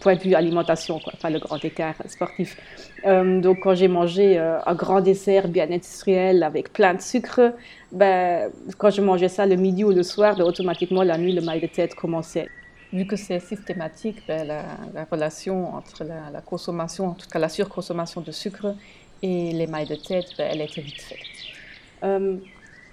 point 0.00 0.16
de 0.16 0.20
vue 0.20 0.34
alimentation, 0.34 0.98
quoi, 0.98 1.12
pas 1.20 1.30
le 1.30 1.38
grand 1.38 1.64
écart 1.64 1.94
sportif. 2.06 2.56
Euh, 3.04 3.40
donc, 3.40 3.60
quand 3.60 3.74
j'ai 3.74 3.88
mangé 3.88 4.38
un 4.38 4.74
grand 4.74 5.00
dessert 5.00 5.48
bien 5.48 5.70
industriel 5.70 6.42
avec 6.42 6.72
plein 6.72 6.94
de 6.94 7.00
sucre, 7.00 7.52
ben, 7.92 8.50
quand 8.78 8.90
je 8.90 9.00
mangeais 9.00 9.28
ça 9.28 9.46
le 9.46 9.56
midi 9.56 9.84
ou 9.84 9.92
le 9.92 10.02
soir, 10.02 10.36
ben, 10.36 10.44
automatiquement 10.44 11.02
la 11.02 11.18
nuit, 11.18 11.32
le 11.32 11.42
mal 11.42 11.60
de 11.60 11.66
tête 11.66 11.94
commençait. 11.94 12.48
Vu 12.92 13.06
que 13.06 13.16
c'est 13.16 13.40
systématique, 13.40 14.22
ben, 14.26 14.46
la, 14.46 14.62
la, 14.94 15.04
relation 15.04 15.74
entre 15.74 16.04
la, 16.04 16.30
la 16.32 16.40
consommation, 16.40 17.08
en 17.08 17.14
tout 17.14 17.28
cas 17.28 17.38
la 17.38 17.48
surconsommation 17.48 18.20
de 18.20 18.32
sucre, 18.32 18.74
et 19.22 19.52
les 19.52 19.66
mailles 19.66 19.86
de 19.86 19.94
tête, 19.96 20.26
ben, 20.36 20.48
elle 20.52 20.60
était 20.60 20.80
vite 20.80 21.00
faite. 21.00 21.18
Euh, 22.04 22.36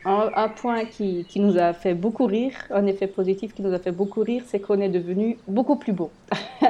un, 0.05 0.49
point 0.49 0.85
qui, 0.85 1.25
qui, 1.25 1.39
nous 1.39 1.57
a 1.57 1.73
fait 1.73 1.93
beaucoup 1.93 2.25
rire, 2.25 2.53
un 2.71 2.85
effet 2.85 3.07
positif 3.07 3.53
qui 3.53 3.61
nous 3.61 3.73
a 3.73 3.79
fait 3.79 3.91
beaucoup 3.91 4.21
rire, 4.21 4.43
c'est 4.47 4.59
qu'on 4.59 4.79
est 4.81 4.89
devenu 4.89 5.37
beaucoup 5.47 5.75
plus 5.75 5.93
beau. 5.93 6.11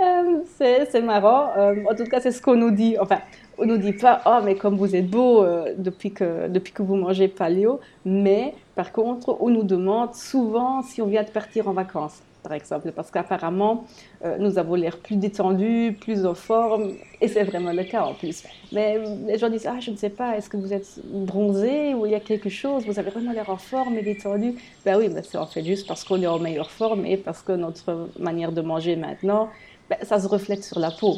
Euh, 0.00 0.42
c'est 0.90 1.00
marrant. 1.00 1.50
Euh, 1.56 1.76
en 1.90 1.94
tout 1.94 2.04
cas, 2.04 2.20
c'est 2.20 2.30
ce 2.30 2.42
qu'on 2.42 2.56
nous 2.56 2.70
dit. 2.70 2.96
Enfin, 2.98 3.20
on 3.56 3.64
nous 3.64 3.78
dit 3.78 3.94
pas, 3.94 4.20
oh, 4.26 4.40
mais 4.44 4.54
comme 4.54 4.76
vous 4.76 4.94
êtes 4.94 5.08
beau 5.08 5.44
depuis, 5.78 6.12
que, 6.12 6.48
depuis 6.48 6.72
que 6.72 6.82
vous 6.82 6.96
mangez 6.96 7.28
paléo. 7.28 7.80
Mais 8.04 8.54
par 8.74 8.92
contre, 8.92 9.38
on 9.40 9.48
nous 9.48 9.62
demande 9.62 10.14
souvent 10.14 10.82
si 10.82 11.00
on 11.00 11.06
vient 11.06 11.22
de 11.22 11.30
partir 11.30 11.68
en 11.68 11.72
vacances 11.72 12.20
par 12.44 12.52
exemple, 12.52 12.92
parce 12.92 13.10
qu'apparemment, 13.10 13.86
euh, 14.24 14.36
nous 14.38 14.58
avons 14.58 14.74
l'air 14.74 14.98
plus 14.98 15.16
détendus, 15.16 15.96
plus 15.98 16.26
en 16.26 16.34
forme, 16.34 16.92
et 17.20 17.26
c'est 17.26 17.42
vraiment 17.42 17.72
le 17.72 17.84
cas 17.84 18.04
en 18.04 18.12
plus. 18.12 18.44
Mais 18.70 19.00
les 19.26 19.38
gens 19.38 19.48
disent, 19.48 19.66
ah, 19.66 19.80
je 19.80 19.90
ne 19.90 19.96
sais 19.96 20.10
pas, 20.10 20.36
est-ce 20.36 20.50
que 20.50 20.58
vous 20.58 20.72
êtes 20.72 21.00
bronzé 21.04 21.94
ou 21.94 22.04
il 22.04 22.12
y 22.12 22.14
a 22.14 22.20
quelque 22.20 22.50
chose, 22.50 22.84
vous 22.86 22.98
avez 22.98 23.10
vraiment 23.10 23.32
l'air 23.32 23.48
en 23.48 23.56
forme 23.56 23.96
et 23.96 24.02
détendu? 24.02 24.54
Ben 24.84 24.98
oui, 24.98 25.08
c'est 25.24 25.38
en 25.38 25.46
fait 25.46 25.64
juste 25.64 25.88
parce 25.88 26.04
qu'on 26.04 26.20
est 26.20 26.26
en 26.26 26.38
meilleure 26.38 26.70
forme 26.70 27.06
et 27.06 27.16
parce 27.16 27.42
que 27.42 27.52
notre 27.52 28.10
manière 28.18 28.52
de 28.52 28.60
manger 28.60 28.96
maintenant, 28.96 29.48
ben, 29.88 29.96
ça 30.02 30.20
se 30.20 30.28
reflète 30.28 30.62
sur 30.62 30.78
la 30.78 30.90
peau. 30.90 31.16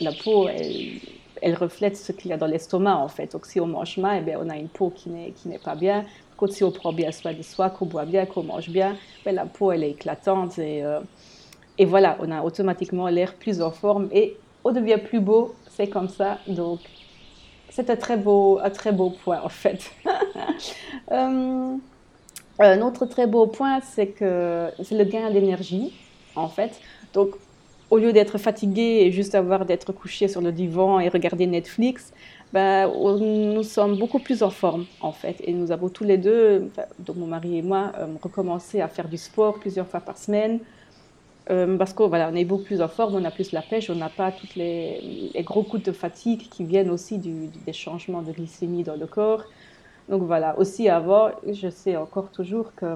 La 0.00 0.12
peau, 0.12 0.48
elle, 0.48 1.54
reflète 1.54 1.96
ce 1.96 2.12
qu'il 2.12 2.30
y 2.30 2.32
a 2.32 2.36
dans 2.36 2.46
l'estomac 2.46 2.96
en 2.96 3.08
fait. 3.08 3.32
Donc 3.32 3.46
si 3.46 3.58
on 3.58 3.66
mange 3.66 3.96
mal, 3.98 4.24
eh 4.28 4.36
on 4.36 4.48
a 4.48 4.56
une 4.56 4.68
peau 4.68 4.90
qui 4.90 5.10
n'est 5.10 5.58
pas 5.58 5.74
bien. 5.74 6.04
Quand 6.38 6.50
si 6.50 6.64
on 6.64 6.70
prend 6.70 6.92
bien 6.92 7.12
soin 7.12 7.34
de 7.34 7.42
soi, 7.42 7.68
qu'on 7.68 7.86
boit 7.86 8.06
bien, 8.06 8.24
qu'on 8.24 8.44
mange 8.44 8.70
bien, 8.70 8.96
ben, 9.24 9.34
la 9.34 9.44
peau 9.44 9.72
elle 9.72 9.84
est 9.84 9.90
éclatante 9.90 10.58
et, 10.58 10.82
euh, 10.84 11.00
et 11.76 11.84
voilà, 11.84 12.16
on 12.20 12.30
a 12.30 12.42
automatiquement 12.42 13.08
l'air 13.08 13.34
plus 13.34 13.60
en 13.60 13.72
forme 13.72 14.08
et 14.12 14.36
on 14.64 14.72
devient 14.72 14.98
plus 15.04 15.20
beau, 15.20 15.54
c'est 15.68 15.88
comme 15.88 16.08
ça. 16.08 16.38
Donc 16.46 16.80
c'est 17.70 17.90
un 17.90 17.96
très 17.96 18.16
beau, 18.16 18.58
un 18.62 18.70
très 18.70 18.92
beau 18.92 19.10
point 19.10 19.40
en 19.42 19.50
fait. 19.50 19.90
Euh, 21.10 21.76
un 22.58 22.82
autre 22.82 23.06
très 23.06 23.26
beau 23.26 23.46
point, 23.46 23.80
c'est 23.80 24.08
que 24.08 24.68
c'est 24.82 24.96
le 24.96 25.04
gain 25.04 25.30
d'énergie 25.30 25.92
en 26.34 26.48
fait. 26.48 26.80
Donc 27.14 27.30
au 27.90 27.98
lieu 27.98 28.12
d'être 28.12 28.36
fatigué 28.36 29.00
et 29.02 29.12
juste 29.12 29.34
avoir 29.34 29.64
d'être 29.64 29.92
couché 29.92 30.28
sur 30.28 30.40
le 30.40 30.52
divan 30.52 31.00
et 31.00 31.08
regarder 31.08 31.46
Netflix, 31.46 32.12
ben, 32.52 32.90
nous 32.90 33.62
sommes 33.62 33.98
beaucoup 33.98 34.18
plus 34.18 34.42
en 34.42 34.50
forme 34.50 34.86
en 35.00 35.12
fait. 35.12 35.36
Et 35.44 35.52
nous 35.52 35.70
avons 35.70 35.88
tous 35.88 36.04
les 36.04 36.18
deux, 36.18 36.70
donc 36.98 37.16
mon 37.16 37.26
mari 37.26 37.58
et 37.58 37.62
moi, 37.62 37.92
euh, 37.98 38.06
recommencé 38.22 38.80
à 38.80 38.88
faire 38.88 39.08
du 39.08 39.18
sport 39.18 39.58
plusieurs 39.58 39.86
fois 39.86 40.00
par 40.00 40.16
semaine. 40.18 40.60
Euh, 41.50 41.78
parce 41.78 41.94
qu'on 41.94 42.08
voilà, 42.08 42.30
est 42.32 42.44
beaucoup 42.44 42.64
plus 42.64 42.82
en 42.82 42.88
forme, 42.88 43.14
on 43.14 43.24
a 43.24 43.30
plus 43.30 43.52
la 43.52 43.62
pêche, 43.62 43.88
on 43.88 43.94
n'a 43.94 44.10
pas 44.10 44.30
tous 44.32 44.54
les, 44.54 45.32
gros 45.38 45.62
coups 45.62 45.82
de 45.82 45.92
fatigue 45.92 46.46
qui 46.50 46.62
viennent 46.64 46.90
aussi 46.90 47.16
des 47.16 47.72
changements 47.72 48.20
de 48.20 48.32
glycémie 48.32 48.82
dans 48.82 48.96
le 48.96 49.06
corps. 49.06 49.44
Donc 50.10 50.22
voilà, 50.22 50.58
aussi 50.58 50.88
avant, 50.88 51.30
je 51.50 51.68
sais 51.70 51.96
encore 51.96 52.30
toujours 52.30 52.74
que 52.74 52.86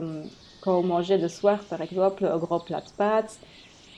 quand 0.60 0.78
on 0.78 0.82
mangeait 0.82 1.18
le 1.18 1.28
soir, 1.28 1.60
par 1.68 1.80
exemple, 1.80 2.24
un 2.26 2.36
gros 2.36 2.58
plat 2.58 2.80
de 2.80 2.90
pâtes, 2.96 3.38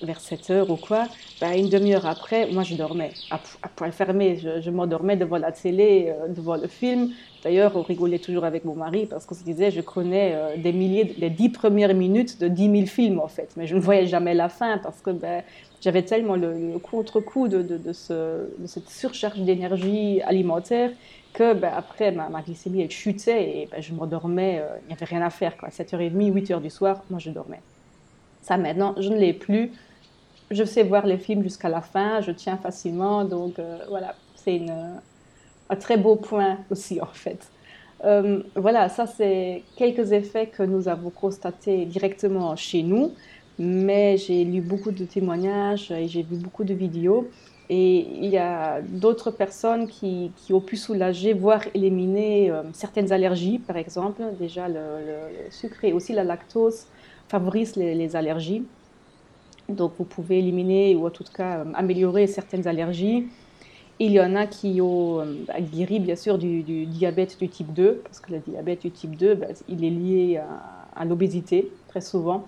vers 0.05 0.21
7 0.21 0.51
heures 0.51 0.71
ou 0.71 0.77
quoi, 0.77 1.07
bah, 1.41 1.57
une 1.57 1.69
demi-heure 1.69 2.07
après, 2.07 2.51
moi 2.51 2.63
je 2.63 2.75
dormais 2.75 3.13
à, 3.31 3.39
poil 3.75 3.93
fermé. 3.93 4.39
Je, 4.39 4.71
m'endormais 4.71 5.17
devant 5.17 5.39
la 5.39 5.53
télé, 5.53 6.07
euh, 6.09 6.29
devant 6.29 6.57
le 6.57 6.69
film. 6.69 7.11
D'ailleurs, 7.43 7.77
on 7.77 7.83
rigolait 7.83 8.19
toujours 8.19 8.45
avec 8.45 8.65
mon 8.65 8.75
mari 8.75 9.07
parce 9.07 9.27
qu'on 9.27 9.35
se 9.35 9.45
disait, 9.45 9.71
je 9.71 9.83
connais 9.83 10.33
euh, 10.35 10.57
des 10.57 10.73
milliers, 10.73 11.15
les 11.19 11.29
dix 11.31 11.51
premières 11.51 11.95
minutes 11.95 12.41
de 12.41 12.49
10 12.49 12.71
000 12.71 12.87
films 12.87 13.21
en 13.21 13.29
fait, 13.29 13.51
mais 13.57 13.67
je 13.67 13.75
ne 13.75 13.81
voyais 13.81 14.07
jamais 14.07 14.35
la 14.35 14.49
fin 14.49 14.79
parce 14.79 15.01
que 15.01 15.11
ben, 15.11 15.43
j'avais 15.83 16.03
tellement 16.03 16.37
le, 16.37 16.79
contre-coup 16.79 17.49
de, 17.49 17.61
de, 17.61 17.93
ce, 17.93 18.49
de, 18.59 18.67
cette 18.67 18.89
surcharge 18.89 19.41
d'énergie 19.41 20.23
alimentaire 20.23 20.91
que 21.35 21.53
ben, 21.53 21.73
après 21.77 22.13
ma, 22.13 22.29
glycémie 22.41 22.81
elle 22.81 22.91
chutait 22.91 23.69
et 23.75 23.83
je 23.83 23.93
m'endormais, 23.93 24.61
euh, 24.61 24.77
il 24.85 24.87
n'y 24.89 24.95
avait 24.95 25.05
rien 25.05 25.21
à 25.21 25.29
faire. 25.29 25.59
Quoi. 25.59 25.69
7h30, 25.69 26.33
8h 26.33 26.63
du 26.63 26.71
soir, 26.71 27.03
moi 27.11 27.19
je 27.19 27.31
dormais. 27.31 27.61
Ça 28.41 28.57
maintenant, 28.57 28.95
je 28.99 29.11
ne 29.11 29.19
l'ai 29.19 29.35
plus 29.35 29.73
je 30.55 30.65
sais 30.65 30.83
voir 30.83 31.07
les 31.07 31.19
films 31.19 31.43
jusqu'à 31.43 31.69
la 31.69 31.81
fin, 31.81 32.21
je 32.21 32.31
tiens 32.31 32.57
facilement, 32.57 33.25
donc 33.25 33.59
euh, 33.59 33.79
voilà, 33.89 34.15
c'est 34.37 34.63
un 35.69 35.77
très 35.77 35.97
beau 35.97 36.17
point 36.17 36.59
aussi 36.71 37.01
en 37.01 37.13
fait. 37.13 37.51
Euh, 38.05 38.43
voilà, 38.55 38.89
ça 38.89 39.07
c'est 39.07 39.63
quelques 39.77 40.13
effets 40.13 40.47
que 40.47 40.63
nous 40.63 40.89
avons 40.89 41.11
constatés 41.11 41.87
directement 41.87 42.55
chez 42.55 42.83
nous, 42.83 43.13
mais 43.59 44.17
j'ai 44.17 44.45
lu 44.45 44.61
beaucoup 44.61 44.91
de 44.91 45.05
témoignages 45.05 45.91
et 45.91 46.07
j'ai 46.09 46.23
vu 46.23 46.37
beaucoup 46.37 46.65
de 46.65 46.75
vidéos. 46.75 47.29
Et 47.71 48.07
il 48.21 48.27
y 48.27 48.37
a 48.37 48.83
d'autres 48.83 49.31
personnes 49.31 49.89
qui, 49.89 50.31
ont 50.51 50.61
pu 50.61 50.77
soulager, 50.77 51.33
voire 51.33 51.63
éliminer 51.73 52.51
euh, 52.51 52.63
certaines 52.75 53.11
allergies, 53.11 53.59
par 53.59 53.79
exemple. 53.79 54.23
Déjà, 54.39 54.69
le, 54.69 54.81
sucre 55.51 55.83
et 55.85 55.95
aussi 55.95 56.13
la 56.13 56.25
lactose 56.25 56.85
favorisent 57.29 57.77
les 57.77 58.17
allergies. 58.17 58.65
Donc, 59.69 59.93
vous 59.99 60.05
pouvez 60.05 60.39
éliminer 60.39 60.95
ou 60.95 61.07
en 61.07 61.11
tout 61.11 61.25
cas 61.25 61.59
euh, 61.59 61.65
améliorer 61.75 62.27
certaines 62.27 62.67
allergies. 62.67 63.27
Il 63.99 64.11
y 64.13 64.21
en 64.21 64.35
a 64.35 64.47
qui 64.47 64.81
ont 64.81 65.21
euh, 65.21 65.35
guéri, 65.73 66.01
bien 66.01 66.17
sûr, 66.17 66.37
du, 66.37 66.63
diabète 66.63 67.39
du 67.39 67.49
type 67.49 67.73
2, 67.73 68.03
parce 68.05 68.21
que 68.21 68.33
le 68.33 68.41
diabète 68.41 68.83
du 68.83 68.91
type 68.91 69.17
2, 69.17 69.35
ben, 69.35 69.55
il 69.69 69.85
est 69.85 69.91
lié 69.91 70.41
à, 70.95 71.05
l'obésité, 71.05 71.71
très 71.89 72.01
souvent. 72.01 72.45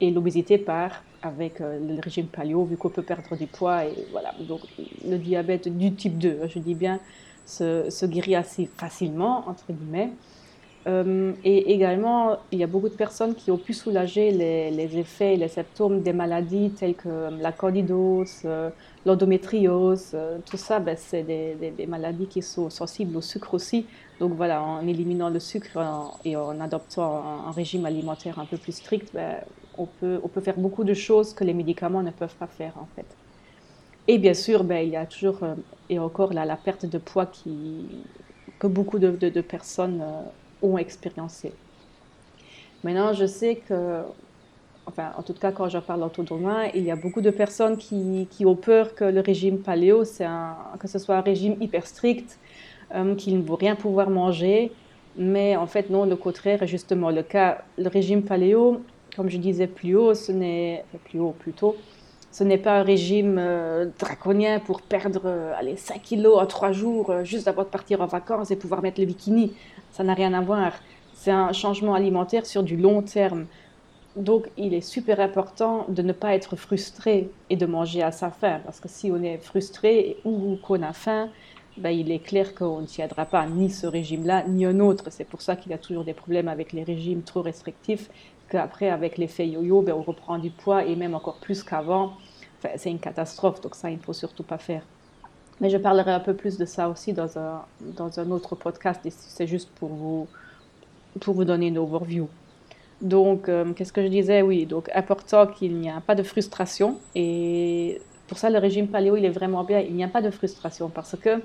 Et 0.00 0.10
l'obésité 0.10 0.58
part 0.58 1.02
avec 1.22 1.60
euh, 1.60 1.78
le 1.78 2.00
régime 2.00 2.26
paléo, 2.26 2.64
vu 2.64 2.76
qu'on 2.76 2.88
peut 2.88 3.02
perdre 3.02 3.36
du 3.36 3.46
poids. 3.46 3.86
Et 3.86 3.94
voilà, 4.10 4.34
donc 4.46 4.60
le 5.06 5.16
diabète 5.16 5.68
du 5.74 5.94
type 5.94 6.18
2, 6.18 6.40
je 6.48 6.58
dis 6.58 6.74
bien, 6.74 7.00
se 7.46 8.06
guérit 8.06 8.36
assez 8.36 8.66
facilement, 8.66 9.48
entre 9.48 9.72
guillemets. 9.72 10.10
Euh, 10.86 11.32
et 11.44 11.72
également, 11.72 12.38
il 12.52 12.58
y 12.58 12.64
a 12.64 12.66
beaucoup 12.66 12.88
de 12.88 12.94
personnes 12.94 13.34
qui 13.34 13.50
ont 13.50 13.58
pu 13.58 13.74
soulager 13.74 14.30
les, 14.30 14.98
effets 14.98 15.34
et 15.34 15.36
les 15.36 15.48
symptômes 15.48 16.00
des 16.00 16.12
maladies 16.14 16.70
telles 16.70 16.94
que 16.94 17.08
euh, 17.08 17.30
la 17.38 17.52
candidose, 17.52 18.42
euh, 18.46 18.70
l'endométriose. 19.04 20.16
tout 20.46 20.56
ça, 20.56 20.78
ben, 20.78 20.96
c'est 20.98 21.22
des, 21.22 21.86
maladies 21.86 22.26
qui 22.26 22.42
sont 22.42 22.70
sensibles 22.70 23.16
au 23.16 23.20
sucre 23.20 23.54
aussi. 23.54 23.86
Donc 24.20 24.32
voilà, 24.34 24.62
en 24.62 24.86
éliminant 24.86 25.28
le 25.28 25.40
sucre 25.40 25.78
et 26.24 26.36
en 26.36 26.60
adoptant 26.60 27.22
un, 27.46 27.52
régime 27.52 27.86
alimentaire 27.86 28.38
un 28.38 28.46
peu 28.46 28.56
plus 28.56 28.72
strict, 28.72 29.10
ben, 29.14 29.36
on, 29.78 29.86
peut, 29.86 30.20
faire 30.42 30.58
beaucoup 30.58 30.84
de 30.84 30.94
choses 30.94 31.34
que 31.34 31.44
les 31.44 31.54
médicaments 31.54 32.02
ne 32.02 32.10
peuvent 32.10 32.34
pas 32.36 32.46
faire 32.46 32.72
en 32.76 32.88
fait. 32.96 33.06
Et 34.08 34.18
bien 34.18 34.34
sûr, 34.34 34.64
ben, 34.64 34.84
il 34.84 34.90
y 34.90 34.96
a 34.96 35.06
toujours, 35.06 35.40
et 35.88 35.98
encore 35.98 36.32
la 36.32 36.56
perte 36.56 36.86
de 36.86 36.98
poids 36.98 37.26
qui, 37.26 37.86
que 38.60 38.66
beaucoup 38.66 38.98
de, 38.98 39.10
de, 39.10 39.40
personnes 39.40 40.02
euh, 40.02 40.22
ont. 40.62 40.76
Maintenant, 42.82 43.12
je 43.12 43.26
sais 43.26 43.56
que, 43.56 44.02
enfin, 44.86 45.12
en 45.16 45.22
tout 45.22 45.34
cas, 45.34 45.52
quand 45.52 45.68
je 45.68 45.78
parle 45.78 46.02
autour 46.02 46.24
il 46.74 46.82
y 46.82 46.90
a 46.90 46.96
beaucoup 46.96 47.20
de 47.20 47.30
personnes 47.30 47.76
qui, 47.76 48.26
qui 48.30 48.46
ont 48.46 48.56
peur 48.56 48.94
que 48.94 49.04
le 49.04 49.20
régime 49.20 49.58
paléo, 49.58 50.04
un, 50.20 50.56
que 50.78 50.88
ce 50.88 50.98
soit 50.98 51.16
un 51.16 51.20
régime 51.20 51.56
hyper 51.60 51.86
strict, 51.86 52.38
euh, 52.94 53.14
qu'il 53.14 53.36
ne 53.36 53.42
vaut 53.42 53.56
rien 53.56 53.76
pouvoir 53.76 54.10
manger. 54.10 54.72
Mais 55.16 55.56
en 55.56 55.66
fait, 55.66 55.90
non, 55.90 56.06
le 56.06 56.16
contraire 56.16 56.62
est 56.62 56.66
justement 56.66 57.10
le 57.10 57.22
cas. 57.22 57.62
Le 57.76 57.88
régime 57.88 58.22
paléo, 58.22 58.80
comme 59.14 59.28
je 59.28 59.36
disais 59.36 59.66
plus 59.66 59.96
haut, 59.96 60.14
ce 60.14 60.32
n'est, 60.32 60.84
plus 61.04 61.20
haut 61.20 61.34
plutôt, 61.38 61.76
ce 62.32 62.44
n'est 62.44 62.58
pas 62.58 62.78
un 62.78 62.82
régime 62.82 63.36
euh, 63.38 63.86
draconien 63.98 64.60
pour 64.60 64.82
perdre 64.82 65.22
euh, 65.24 65.52
allez, 65.58 65.76
5 65.76 66.00
kilos 66.00 66.38
en 66.38 66.46
3 66.46 66.72
jours 66.72 67.10
euh, 67.10 67.24
juste 67.24 67.48
avant 67.48 67.62
de 67.62 67.68
partir 67.68 68.00
en 68.00 68.06
vacances 68.06 68.50
et 68.50 68.56
pouvoir 68.56 68.82
mettre 68.82 69.00
le 69.00 69.06
bikini. 69.06 69.52
Ça 69.90 70.04
n'a 70.04 70.14
rien 70.14 70.32
à 70.34 70.40
voir. 70.40 70.72
C'est 71.14 71.32
un 71.32 71.52
changement 71.52 71.94
alimentaire 71.94 72.46
sur 72.46 72.62
du 72.62 72.76
long 72.76 73.02
terme. 73.02 73.46
Donc 74.16 74.48
il 74.56 74.74
est 74.74 74.80
super 74.80 75.20
important 75.20 75.86
de 75.88 76.02
ne 76.02 76.12
pas 76.12 76.34
être 76.34 76.56
frustré 76.56 77.30
et 77.48 77.56
de 77.56 77.66
manger 77.66 78.02
à 78.02 78.12
sa 78.12 78.30
faim. 78.30 78.60
Parce 78.64 78.78
que 78.78 78.88
si 78.88 79.10
on 79.10 79.22
est 79.22 79.38
frustré 79.38 80.16
ou 80.24 80.56
qu'on 80.62 80.82
a 80.82 80.92
faim, 80.92 81.28
ben, 81.76 81.90
il 81.90 82.10
est 82.12 82.18
clair 82.20 82.54
qu'on 82.54 82.80
ne 82.80 82.86
tiendra 82.86 83.24
pas 83.24 83.46
ni 83.46 83.70
ce 83.70 83.86
régime-là, 83.86 84.44
ni 84.46 84.66
un 84.66 84.80
autre. 84.80 85.04
C'est 85.10 85.24
pour 85.24 85.42
ça 85.42 85.56
qu'il 85.56 85.72
y 85.72 85.74
a 85.74 85.78
toujours 85.78 86.04
des 86.04 86.14
problèmes 86.14 86.48
avec 86.48 86.72
les 86.72 86.84
régimes 86.84 87.22
trop 87.22 87.42
restrictifs 87.42 88.08
qu'après, 88.50 88.90
avec 88.90 89.16
l'effet 89.16 89.46
yo-yo, 89.48 89.82
ben, 89.82 89.94
on 89.94 90.02
reprend 90.02 90.38
du 90.38 90.50
poids 90.50 90.84
et 90.84 90.96
même 90.96 91.14
encore 91.14 91.38
plus 91.38 91.62
qu'avant. 91.62 92.12
Enfin, 92.58 92.74
c'est 92.76 92.90
une 92.90 92.98
catastrophe, 92.98 93.60
donc 93.60 93.74
ça, 93.74 93.90
il 93.90 93.96
ne 93.96 94.02
faut 94.02 94.12
surtout 94.12 94.42
pas 94.42 94.58
faire. 94.58 94.82
Mais 95.60 95.70
je 95.70 95.78
parlerai 95.78 96.12
un 96.12 96.20
peu 96.20 96.34
plus 96.34 96.58
de 96.58 96.64
ça 96.64 96.88
aussi 96.88 97.12
dans 97.12 97.38
un, 97.38 97.62
dans 97.80 98.18
un 98.18 98.30
autre 98.30 98.54
podcast, 98.56 99.00
et 99.06 99.10
c'est 99.10 99.46
juste 99.46 99.70
pour 99.76 99.88
vous, 99.90 100.26
pour 101.20 101.34
vous 101.34 101.44
donner 101.44 101.68
une 101.68 101.78
overview. 101.78 102.28
Donc, 103.00 103.48
euh, 103.48 103.72
qu'est-ce 103.72 103.92
que 103.92 104.02
je 104.02 104.08
disais? 104.08 104.42
Oui, 104.42 104.66
donc 104.66 104.90
important 104.94 105.46
qu'il 105.46 105.76
n'y 105.76 105.88
a 105.88 106.00
pas 106.00 106.14
de 106.14 106.22
frustration. 106.22 106.98
Et 107.14 108.00
pour 108.26 108.36
ça, 108.38 108.50
le 108.50 108.58
régime 108.58 108.88
paléo, 108.88 109.16
il 109.16 109.24
est 109.24 109.30
vraiment 109.30 109.64
bien. 109.64 109.80
Il 109.80 109.94
n'y 109.94 110.04
a 110.04 110.08
pas 110.08 110.20
de 110.20 110.30
frustration 110.30 110.90
parce 110.90 111.16
que 111.16 111.40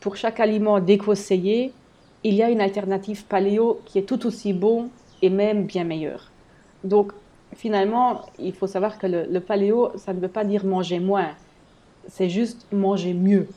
pour 0.00 0.16
chaque 0.16 0.40
aliment 0.40 0.78
déconseillé, 0.78 1.72
il 2.22 2.34
y 2.34 2.42
a 2.42 2.50
une 2.50 2.60
alternative 2.60 3.24
paléo 3.24 3.80
qui 3.86 3.98
est 3.98 4.02
tout 4.02 4.26
aussi 4.26 4.52
bon 4.52 4.90
et 5.22 5.30
même 5.30 5.64
bien 5.64 5.84
meilleur. 5.84 6.30
Donc, 6.84 7.12
finalement, 7.54 8.22
il 8.38 8.52
faut 8.52 8.66
savoir 8.66 8.98
que 8.98 9.06
le, 9.06 9.40
paléo, 9.40 9.92
ça 9.96 10.12
ne 10.12 10.20
veut 10.20 10.28
pas 10.28 10.44
dire 10.44 10.64
manger 10.64 11.00
moins, 11.00 11.30
c'est 12.08 12.28
juste 12.28 12.66
manger 12.72 13.14
mieux, 13.14 13.48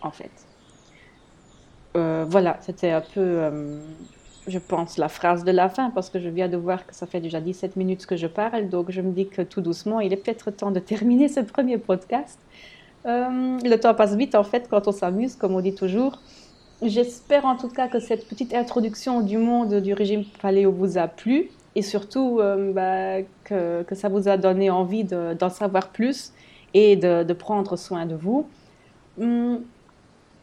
en 0.00 0.10
fait. 0.10 0.30
Euh, 1.96 2.24
voilà, 2.28 2.58
c'était 2.60 2.90
un 2.90 3.00
peu, 3.00 3.20
euh, 3.20 3.80
je 4.46 4.58
pense, 4.58 4.98
la 4.98 5.08
phrase 5.08 5.44
de 5.44 5.50
la 5.50 5.68
fin, 5.68 5.90
parce 5.90 6.10
que 6.10 6.20
je 6.20 6.28
viens 6.28 6.48
de 6.48 6.56
voir 6.56 6.86
que 6.86 6.94
ça 6.94 7.06
fait 7.06 7.20
déjà 7.20 7.40
17 7.40 7.76
minutes 7.76 8.06
que 8.06 8.16
je 8.16 8.26
parle, 8.26 8.68
donc 8.68 8.90
je 8.90 9.00
me 9.00 9.12
dis 9.12 9.28
que 9.28 9.42
tout 9.42 9.60
doucement, 9.60 10.00
il 10.00 10.12
est 10.12 10.16
peut-être 10.16 10.50
temps 10.50 10.70
de 10.70 10.80
terminer 10.80 11.28
ce 11.28 11.40
premier 11.40 11.78
podcast. 11.78 12.38
Euh, 13.06 13.58
le 13.62 13.76
temps 13.76 13.94
passe 13.94 14.16
vite, 14.16 14.34
en 14.34 14.44
fait, 14.44 14.68
quand 14.68 14.86
on 14.86 14.92
s'amuse, 14.92 15.36
comme 15.36 15.54
on 15.54 15.60
dit 15.60 15.74
toujours. 15.74 16.20
J'espère 16.80 17.44
en 17.44 17.56
tout 17.56 17.68
cas 17.68 17.88
que 17.88 17.98
cette 17.98 18.28
petite 18.28 18.54
introduction 18.54 19.20
du 19.20 19.36
monde 19.36 19.80
du 19.80 19.94
régime 19.94 20.24
paléo 20.40 20.70
vous 20.70 20.96
a 20.96 21.08
plu 21.08 21.50
et 21.74 21.82
surtout 21.82 22.38
euh, 22.38 22.72
bah, 22.72 23.26
que, 23.42 23.94
ça 23.96 24.08
vous 24.08 24.28
a 24.28 24.36
donné 24.36 24.70
envie 24.70 25.02
d'en 25.02 25.48
savoir 25.48 25.88
plus 25.88 26.32
et 26.74 26.94
de, 26.94 27.24
de, 27.24 27.32
prendre 27.32 27.76
soin 27.76 28.06
de 28.06 28.14
vous. 28.14 28.46
Hum, 29.20 29.60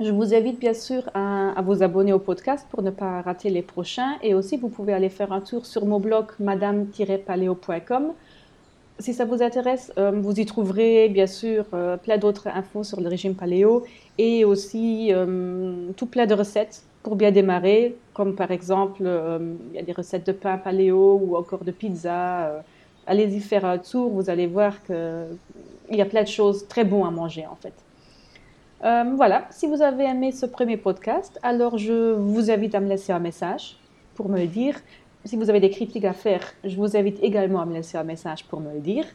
je 0.01 0.11
vous 0.11 0.33
invite 0.33 0.59
bien 0.59 0.73
sûr 0.73 1.09
à, 1.13 1.57
à, 1.57 1.61
vous 1.61 1.83
abonner 1.83 2.11
au 2.11 2.19
podcast 2.19 2.67
pour 2.69 2.81
ne 2.83 2.91
pas 2.91 3.21
rater 3.21 3.49
les 3.49 3.61
prochains 3.61 4.17
et 4.21 4.33
aussi 4.33 4.57
vous 4.57 4.67
pouvez 4.67 4.91
aller 4.91 5.07
faire 5.07 5.31
un 5.31 5.39
tour 5.39 5.65
sur 5.65 5.85
mon 5.85 6.01
blog 6.01 6.25
madame-paléo.com 6.41 8.11
si 8.99 9.13
ça 9.13 9.25
vous 9.25 9.43
intéresse, 9.43 9.91
euh, 9.97 10.11
vous 10.11 10.39
y 10.39 10.45
trouverez 10.45 11.09
bien 11.09 11.27
sûr 11.27 11.65
euh, 11.73 11.97
plein 11.97 12.17
d'autres 12.17 12.47
infos 12.47 12.83
sur 12.83 13.01
le 13.01 13.09
régime 13.09 13.35
paléo 13.35 13.83
et 14.17 14.45
aussi 14.45 15.09
euh, 15.11 15.91
tout 15.97 16.05
plein 16.05 16.25
de 16.25 16.33
recettes 16.33 16.83
pour 17.03 17.15
bien 17.15 17.31
démarrer, 17.31 17.95
comme 18.13 18.35
par 18.35 18.49
exemple, 18.51 19.03
il 19.03 19.75
y 19.75 19.79
a 19.79 19.83
des 19.83 19.91
recettes 19.91 20.25
de 20.25 20.31
pain 20.31 20.57
paléo 20.57 21.21
ou 21.23 21.35
encore 21.35 21.63
de 21.63 21.69
pizza. 21.69 22.63
Allez-y 23.05 23.41
faire 23.41 23.63
un 23.63 23.77
tour, 23.77 24.09
vous 24.09 24.31
allez 24.31 24.47
voir 24.47 24.83
qu'il 24.83 25.27
y 25.91 26.01
a 26.01 26.05
plein 26.05 26.23
de 26.23 26.27
choses 26.27 26.67
très 26.67 26.83
bonnes 26.83 27.05
à 27.05 27.11
manger 27.11 27.45
en 27.45 27.55
fait. 27.57 27.73
voilà, 29.15 29.45
si 29.51 29.67
vous 29.67 29.83
avez 29.83 30.05
aimé 30.05 30.31
ce 30.31 30.47
premier 30.47 30.77
podcast, 30.77 31.37
alors 31.43 31.77
je 31.77 32.13
vous 32.13 32.49
invite 32.49 32.73
à 32.73 32.79
me 32.79 32.89
laisser 32.89 33.11
un 33.11 33.19
message 33.19 33.77
pour 34.15 34.27
me 34.27 34.43
dire 34.47 34.75
si 35.25 35.35
vous 35.35 35.49
avez 35.49 35.59
des 35.59 35.69
critiques 35.69 36.05
à 36.05 36.13
faire, 36.13 36.53
je 36.63 36.75
vous 36.75 36.95
invite 36.95 37.21
également 37.21 37.61
à 37.61 37.65
me 37.65 37.73
laisser 37.73 37.97
un 37.97 38.03
message 38.03 38.45
pour 38.45 38.61
me 38.61 38.73
le 38.73 38.79
dire. 38.79 39.05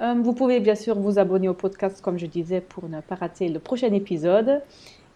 Euh, 0.00 0.14
vous 0.20 0.32
pouvez 0.32 0.60
bien 0.60 0.74
sûr 0.74 0.98
vous 0.98 1.18
abonner 1.18 1.48
au 1.48 1.54
podcast, 1.54 2.00
comme 2.02 2.18
je 2.18 2.26
disais, 2.26 2.60
pour 2.60 2.88
ne 2.88 3.00
pas 3.00 3.14
rater 3.14 3.48
le 3.48 3.58
prochain 3.58 3.92
épisode. 3.92 4.60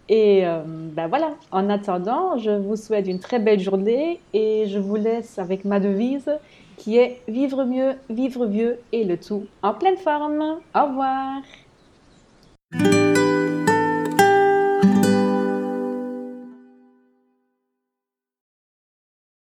Et 0.09 0.47
euh, 0.47 0.63
ben 0.65 1.09
voilà, 1.09 1.35
en 1.51 1.69
attendant, 1.69 2.39
je 2.39 2.53
vous 2.53 2.77
souhaite 2.77 3.09
une 3.09 3.19
très 3.19 3.41
belle 3.41 3.59
journée 3.59 4.21
et 4.33 4.67
je 4.69 4.79
vous 4.79 4.95
laisse 4.95 5.39
avec 5.39 5.65
ma 5.65 5.81
devise 5.81 6.31
qui 6.77 6.99
est 6.99 7.21
vivre 7.27 7.65
mieux, 7.65 7.95
vivre 8.09 8.47
vieux 8.47 8.79
et 8.93 9.03
le 9.05 9.17
tout 9.17 9.47
en 9.63 9.75
pleine 9.75 9.97
forme. 9.97 10.59
Au 10.75 10.87
revoir. 10.87 11.43